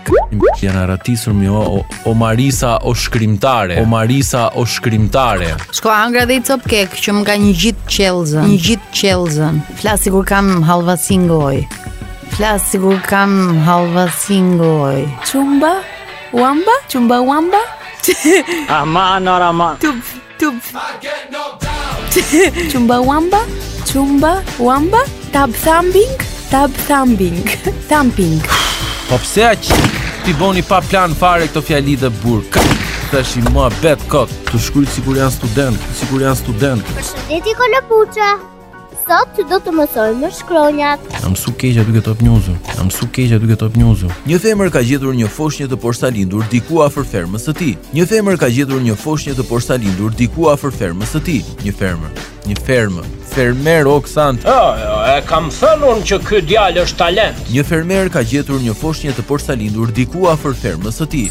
Janë 0.63 0.83
aratisur 0.83 1.33
mjo 1.37 1.63
o, 1.77 1.81
o 2.09 2.13
marisa 2.17 2.75
o 2.89 2.93
shkrimtare. 2.97 3.79
O 3.81 3.85
marisa 3.89 4.47
o 4.59 4.65
shkrimtare. 4.65 5.53
Shko 5.73 5.93
angra 5.93 6.25
dhe 6.29 6.41
i 6.41 6.45
cop 6.47 6.67
që 6.73 7.11
më 7.17 7.23
ka 7.27 7.35
një 7.39 7.51
gjitë 7.63 7.89
qelzën 7.97 8.47
Një 8.49 8.61
gjitë 8.67 8.91
qelëzën. 9.01 9.63
Flasi 9.81 10.13
kur 10.13 10.25
kam 10.29 10.55
halvasin 10.67 11.27
goj 11.31 11.61
flas 12.37 12.61
sigur 12.71 13.01
kam 13.01 13.57
halva 13.65 14.07
singoj. 14.09 15.05
Chumba, 15.31 15.83
wamba, 16.33 16.75
chumba 16.87 17.17
wamba. 17.21 17.61
Aman 18.81 19.27
ora 19.27 19.51
ma. 19.53 19.75
Tup 19.75 19.95
tup. 20.39 20.55
Chumba 22.71 23.01
wamba, 23.09 23.41
chumba 23.85 24.33
wamba, 24.59 25.01
tab 25.31 25.51
thumping, 25.53 26.11
tab 26.49 26.71
thumping, 26.89 27.37
thumping. 27.91 28.39
Po 29.09 29.17
pse 29.23 29.45
aq 29.45 29.69
ti 30.25 30.33
boni 30.39 30.63
pa 30.65 30.81
plan 30.89 31.13
fare 31.23 31.47
këto 31.49 31.61
fjali 31.65 31.97
dhe 32.05 32.09
burë 32.23 32.47
ka 32.55 32.63
të 33.11 33.23
i 33.37 33.43
më 33.49 33.67
abet 33.67 34.05
këtë 34.13 34.39
të 34.49 34.61
shkujtë 34.69 34.93
si 34.95 35.03
kur 35.05 35.19
janë 35.21 35.35
student 35.37 35.91
si 35.99 36.07
kur 36.09 36.23
janë 36.25 36.39
student 36.45 36.87
Përshëndetje 36.95 37.51
të 37.51 37.59
këllë 37.59 38.49
sot 39.03 39.27
ti 39.35 39.43
do 39.49 39.57
të 39.63 39.71
mësojmë 39.77 40.29
shkronjat. 40.37 41.07
Jam 41.19 41.33
mësu 41.35 41.51
keq 41.59 41.75
duke 41.79 41.91
këto 41.99 42.13
news. 42.23 42.47
mësu 42.85 43.07
keq 43.15 43.33
aty 43.37 43.47
këto 43.53 43.69
Një 44.31 44.37
femër 44.39 44.69
ka 44.71 44.81
gjetur 44.89 45.13
një 45.15 45.27
foshnjë 45.27 45.67
të 45.71 45.75
porsalindur 45.83 46.43
diku 46.51 46.81
afër 46.85 47.03
fermës 47.11 47.43
së 47.47 47.53
tij. 47.59 47.75
Një 47.93 48.05
femër 48.09 48.37
ka 48.37 48.47
gjetur 48.49 48.81
një 48.85 48.95
foshnjë 49.03 49.33
të 49.35 49.43
porsalindur 49.49 50.11
diku 50.11 50.47
afër 50.49 50.71
fermës 50.71 51.11
së 51.15 51.19
tij. 51.25 51.41
Një 51.65 51.73
fermër. 51.79 52.13
Një 52.47 52.55
fermër. 52.65 53.05
Fermer 53.33 53.87
Oksant. 53.87 54.43
Jo, 54.43 54.93
e 55.15 55.21
kam 55.25 55.49
thënë 55.49 55.89
unë 55.95 56.05
që 56.07 56.19
ky 56.27 56.41
djalë 56.49 56.83
është 56.85 56.97
talent. 57.01 57.43
Një 57.51 57.63
fermer 57.65 58.09
ka 58.13 58.21
gjetur 58.23 58.61
një 58.61 58.75
foshnjë 58.77 59.15
të 59.17 59.25
porsalindur 59.27 59.91
diku 59.91 60.29
afër 60.33 60.53
fermës 60.63 61.01
së 61.01 61.09
tij. 61.15 61.29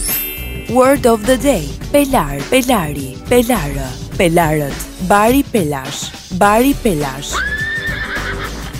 Word 0.72 1.06
of 1.06 1.24
the 1.26 1.36
day. 1.36 1.64
Pelar, 1.92 2.38
pelari, 2.50 3.12
pelarë, 3.28 3.86
pelarët. 4.18 4.86
Bari 5.08 5.42
Pelash. 5.52 6.08
Bari 6.38 6.72
Pelash 6.84 7.34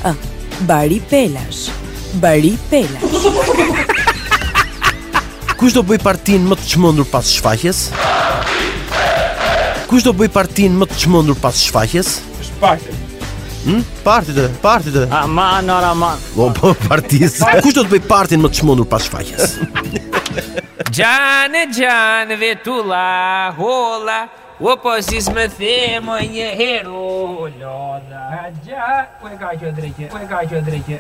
ë. 0.05 0.15
Bari 0.69 1.01
Pelash. 1.11 1.67
Bari 2.23 2.53
Pelash. 2.71 3.23
Kush 5.59 5.75
do 5.77 5.83
bëj 5.87 6.03
partin 6.03 6.45
më 6.51 6.57
të 6.61 6.73
çmendur 6.73 7.07
pas 7.11 7.27
shfaqjes? 7.37 7.85
Kush 9.91 10.05
do 10.07 10.13
bëj 10.19 10.33
partin 10.35 10.75
më 10.81 10.89
të 10.91 10.99
çmendur 11.05 11.39
pas 11.43 11.57
shfaqjes? 11.67 12.17
Shfaqje. 12.51 12.99
Hm? 13.63 13.79
partitë 14.03 14.49
partit. 14.59 14.97
Aman, 15.15 15.69
aman. 15.71 16.19
Do 16.35 16.49
po, 16.57 16.73
po 16.75 16.89
partis. 16.89 17.37
Kush 17.63 17.77
do 17.79 17.85
të 17.87 17.93
bëj 17.95 18.09
partin 18.11 18.43
më 18.43 18.51
të 18.51 18.59
çmendur 18.63 18.89
pas 18.91 19.03
shfaqjes? 19.07 19.55
Gjane, 20.93 21.67
gjane, 21.77 22.37
vetula, 22.41 23.53
hola, 23.59 24.25
u 24.61 24.75
po 24.83 24.97
si 25.03 25.23
më 25.37 25.47
themo 25.59 26.19
një 26.35 26.49
herë, 26.59 26.97
Ulodha 27.43 28.51
gja 28.65 28.89
U 29.25 29.31
e 29.31 29.37
ka 29.43 29.51
që 29.61 29.71
dreqe 29.79 30.07
U 30.15 30.19
e 30.21 30.27
ka 30.31 30.43
që 30.53 30.61
dreqe 30.69 30.99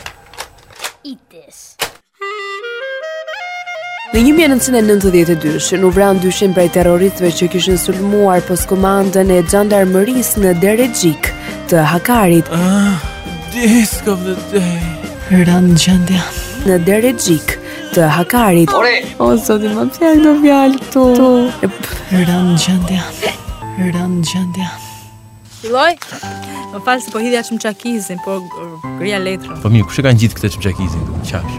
Në 4.12 4.22
1992 4.36 5.80
u 5.86 5.90
vran 5.96 6.18
dyshin 6.22 6.52
prej 6.56 6.66
terroristëve 6.74 7.30
që 7.38 7.48
kishin 7.54 7.78
sulmuar 7.84 8.42
pos 8.48 8.66
komandën 8.70 9.30
e 9.34 9.38
gjandarmërisë 9.50 10.42
në 10.44 10.52
Derexhik 10.62 11.30
të 11.72 11.86
Hakarit. 11.88 12.50
Ah, 12.52 13.00
disk 13.56 14.10
of 14.12 14.20
the 14.28 14.36
day. 14.52 15.42
Ran 15.48 15.72
gjendja 15.86 16.22
në 16.68 16.78
Derexhik 16.86 17.56
të 17.96 18.10
Hakarit. 18.18 18.74
O 19.24 19.30
zoti, 19.48 19.72
më 19.78 19.88
pse 19.94 20.10
ai 20.14 20.22
do 20.26 20.36
vjal 20.44 20.76
këtu? 20.86 21.08
Ran 22.28 22.52
gjendja. 22.66 23.08
Ran 23.98 24.18
gjendja. 24.28 24.70
Filloj? 25.62 25.94
Më 26.72 26.80
falë 26.82 27.04
se 27.04 27.12
po 27.14 27.20
hidhja 27.22 27.42
që 27.46 27.54
më 27.56 27.60
qakizin, 27.62 28.18
po 28.26 28.34
gria 28.98 29.18
uh, 29.20 29.22
letrën. 29.22 29.60
Po 29.62 29.70
mirë, 29.70 29.86
kush 29.86 30.00
e 30.00 30.04
ka 30.06 30.12
gjithë 30.18 30.38
këtë 30.40 30.50
që 30.50 30.58
më 30.58 30.66
qakizin? 30.66 31.06
Qash? 31.22 31.56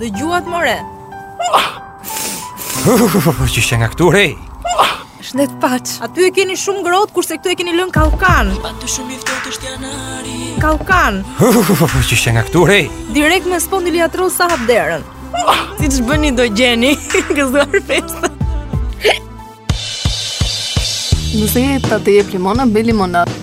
Dhe 0.00 0.10
gjuat 0.16 0.46
more. 0.48 0.78
që 3.50 3.64
shë 3.66 3.80
nga 3.82 3.88
këtu 3.92 4.10
rej? 4.14 4.30
Shëndet 5.26 5.58
paç. 5.60 5.96
Aty 6.06 6.28
e 6.30 6.30
keni 6.36 6.56
shumë 6.56 6.84
ngrohtë 6.86 7.14
kurse 7.18 7.36
këtu 7.40 7.52
e 7.54 7.58
keni 7.60 7.74
lënë 7.76 7.92
kalkan. 7.98 8.54
Patë 8.64 8.92
shumë 8.94 9.16
i 9.16 9.20
ftohtë 9.24 9.52
është 9.52 9.74
janari. 9.74 11.22
Që 12.14 12.34
nga 12.38 12.46
këtu 12.48 12.64
rej? 12.72 12.86
Direkt 13.18 13.50
me 13.50 13.58
spondiliatros 13.60 14.38
sa 14.38 14.48
hap 14.54 14.66
derën. 14.70 15.02
Siç 15.82 16.00
bëni 16.08 16.34
do 16.36 16.46
gjeni, 16.56 16.94
gëzuar 17.36 17.80
festë. 17.90 18.29
Nëse 21.30 21.60
je 21.62 21.76
ta 21.86 22.00
të 22.02 22.14
jep 22.16 22.32
limonën, 22.34 22.70
bëj 22.74 22.82
limonadë. 22.88 23.34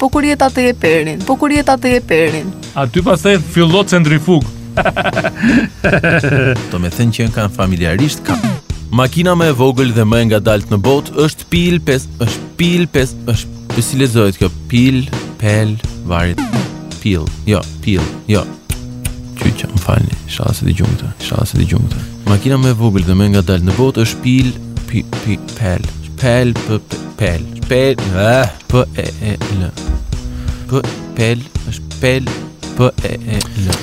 Po 0.00 0.08
kur 0.12 0.24
jeta 0.26 0.48
të 0.50 0.64
jep 0.64 0.86
Po 1.26 1.36
kur 1.38 1.52
jeta 1.54 1.76
të 1.78 1.90
jep 1.92 2.06
perin? 2.08 2.48
A 2.74 2.86
ty 2.86 3.00
pastaj 3.00 3.36
fillot 3.38 3.86
centrifug. 3.88 4.42
Do 6.72 6.80
me 6.82 6.90
thënë 6.90 7.12
që 7.14 7.20
janë 7.22 7.34
kanë 7.36 7.52
familjarisht 7.54 8.24
ka. 8.26 8.34
Makina 8.90 9.34
më 9.38 9.50
e 9.50 9.54
vogël 9.62 9.94
dhe 9.94 10.02
më 10.04 10.18
e 10.18 10.24
ngadalt 10.32 10.72
në 10.74 10.80
botë 10.84 11.14
është 11.22 11.46
pil 11.52 11.78
5, 11.86 12.08
është 12.26 12.48
pil 12.58 12.86
5, 12.96 13.14
është 13.32 13.52
pil, 13.72 13.82
si 13.88 14.00
lezohet 14.02 14.38
kjo? 14.40 14.50
Pil, 14.70 14.98
pel, 15.40 15.76
varet. 16.10 16.42
Pil. 17.02 17.28
Jo, 17.46 17.60
pil. 17.84 18.02
Jo. 18.32 18.42
Ju 19.38 19.52
që 19.60 19.70
më 19.70 19.84
falni, 19.86 20.18
shalas 20.34 20.64
e 20.64 20.72
di 20.72 20.74
gjumë 20.82 20.98
të, 21.04 21.12
shalas 21.28 21.54
e 21.54 21.62
di 21.62 21.68
gjumë 21.70 21.92
të. 21.94 22.02
Makina 22.26 22.58
me 22.58 22.74
vogël 22.78 23.06
dhe 23.06 23.14
me 23.14 23.30
nga 23.30 23.44
dalë 23.46 23.70
në 23.70 23.76
botë 23.78 24.02
është 24.08 24.22
pil, 24.26 24.50
pil, 24.90 25.46
pel, 25.54 25.86
pel 26.20 26.54
p 26.54 26.78
pel 27.18 27.42
pel 27.68 27.96
p 27.96 28.82
e 29.02 29.32
l 29.32 29.70
p 30.68 30.80
pel 31.16 31.42
sh 31.70 31.80
pel 32.00 32.28
p 32.76 32.80
e 33.10 33.16
l 33.36 33.74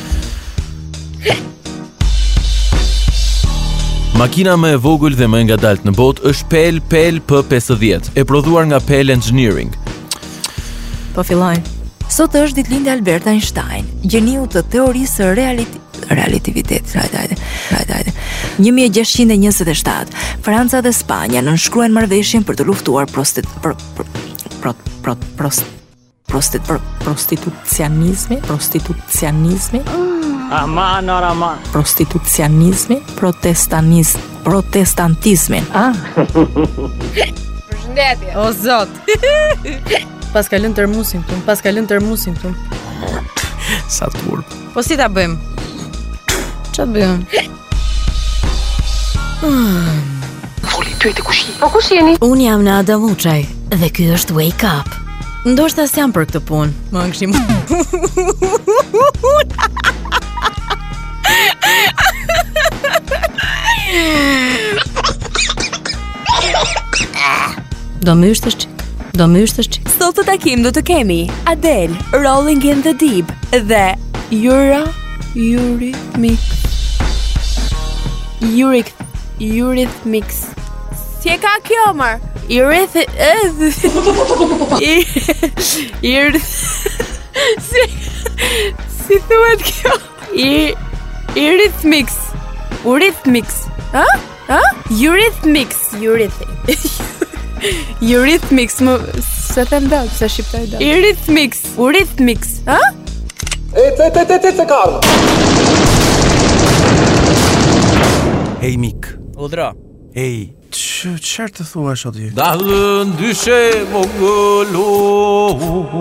Makina 4.13 4.53
më 4.61 4.69
e 4.73 4.81
vogël 4.81 5.15
dhe 5.17 5.25
më 5.25 5.39
e 5.43 5.45
ngadalt 5.49 5.85
në 5.87 5.93
botë 5.97 6.21
është 6.29 6.49
Pel 6.51 6.75
Pel 6.85 7.15
P50, 7.29 8.11
e 8.13 8.21
prodhuar 8.29 8.67
nga 8.69 8.77
Pel 8.85 9.09
Engineering. 9.09 9.73
Po 11.17 11.25
fillojmë. 11.25 11.71
Sot 12.13 12.37
është 12.37 12.59
ditëlindja 12.61 12.91
e 12.91 12.95
Albert 12.99 13.27
Einstein, 13.33 13.89
gjeniu 14.05 14.45
të 14.53 14.67
teorisë 14.75 15.17
së 15.17 15.31
realit. 15.41 15.79
Realitivitet 16.09 16.95
Hajde, 16.95 17.17
hajde. 17.17 17.35
Hajde, 17.69 17.93
hajde. 17.93 18.11
1627. 18.57 20.13
Franca 20.43 20.81
dhe 20.81 20.91
Spanja 20.93 21.41
nënshkruan 21.41 21.93
marrëveshjen 21.95 22.43
për 22.43 22.57
të 22.59 22.65
luftuar 22.67 23.05
prostit 23.11 23.47
për 23.63 23.75
prot 24.61 25.27
prost 25.37 25.63
prostit 26.27 26.63
për 26.65 26.79
prostitucionizmi, 27.03 28.39
prostitucionizmi. 28.47 29.81
Aman, 30.53 31.09
ora, 31.09 31.29
aman. 31.35 31.59
Prostitucionizmi, 31.73 32.99
protestanizm, 33.19 34.17
protestantizmi. 34.45 35.61
Ah. 35.73 35.91
Përshëndetje. 37.67 38.33
O 38.39 38.49
zot. 38.53 39.01
pas 40.33 40.47
ka 40.49 40.57
lënë 40.57 40.77
tërmusin 40.79 41.21
këtu, 41.27 41.43
pas 41.45 41.61
ka 41.61 41.69
lënë 41.73 41.91
tërmusin 41.93 42.37
këtu. 42.39 43.13
Sa 43.91 44.09
turp. 44.17 44.49
Po 44.73 44.81
si 44.81 44.97
ta 44.97 45.09
bëjmë? 45.11 45.61
Qa 46.73 46.85
të 46.87 46.95
bëjmë? 46.95 47.43
Foli, 50.65 50.93
ty 50.97 51.11
e 51.11 51.13
të 51.13 51.21
Po 51.59 51.67
kushin 51.75 52.07
i 52.09 52.11
Unë 52.25 52.43
jam 52.47 52.61
në 52.65 52.71
Adam 52.81 53.01
Uqaj 53.11 53.41
Dhe 53.77 53.87
kjo 53.93 54.07
është 54.17 54.31
Wake 54.39 54.65
Up 54.65 54.89
Ndoshta 55.45 55.85
s'jam 55.85 55.89
asë 55.89 55.97
jam 55.99 56.11
për 56.15 56.23
këtë 56.31 56.41
pun 56.49 56.69
Më 56.89 56.99
në 57.13 57.27
Do 68.07 68.13
më 68.17 68.25
ishtë 68.33 68.47
është 68.55 68.65
Do 69.21 69.29
më 69.35 69.45
ishtë 69.45 69.59
është 69.67 69.77
Sot 69.99 70.17
të 70.17 70.23
takim 70.31 70.59
do 70.65 70.73
të 70.73 70.81
kemi 70.89 71.21
Adele, 71.45 71.93
Rolling 72.25 72.65
in 72.65 72.81
the 72.81 72.97
Deep 73.05 73.29
Dhe 73.69 73.85
Jura 74.33 74.81
Yuri 75.37 75.93
Yurik 78.43 78.87
Eurith 79.39 80.05
Mix. 80.05 80.47
Si 81.23 81.29
e 81.31 81.37
ka 81.43 81.51
kjo 81.67 81.83
mar? 81.95 82.19
Eurith 82.49 82.95
I 82.99 83.05
Eurith 86.03 86.49
Si 87.67 87.83
Si 88.01 89.19
thuhet 89.29 89.63
kjo? 89.69 89.93
Eurith 90.35 91.85
Mix 91.85 92.17
Eurith 92.83 93.25
Mix 93.27 93.63
Ha? 93.95 94.05
Ha? 94.51 94.59
Yurith 94.99 95.45
Mix 95.45 95.79
Eurith 95.93 96.43
Eurith 98.01 98.51
Mix 98.51 98.79
Më 98.81 98.97
Se 99.29 99.63
them 99.71 99.87
dot, 99.87 100.09
Se 100.19 100.25
shqiptoj 100.27 100.65
dot 100.75 100.81
Eurith 100.91 101.29
Mix 101.29 101.63
Eurith 101.77 102.19
Mix 102.19 102.59
Ha? 102.67 102.79
E, 103.71 103.89
te 103.97 104.11
te 104.19 104.25
te 104.27 104.51
te 104.51 104.61
e, 104.61 105.09
e, 105.09 106.02
Ej 108.63 108.77
mik 108.79 109.05
Udra 109.35 109.73
Ej 110.15 110.53
Që 110.73 111.11
qërë 111.21 111.51
të 111.57 111.65
thua 111.67 111.91
është 111.97 112.09
atje? 112.09 112.27
Da 112.37 112.53
dhe 112.57 112.77
ndyshe 113.09 113.57
më 113.91 114.03
gëllu 114.15 114.83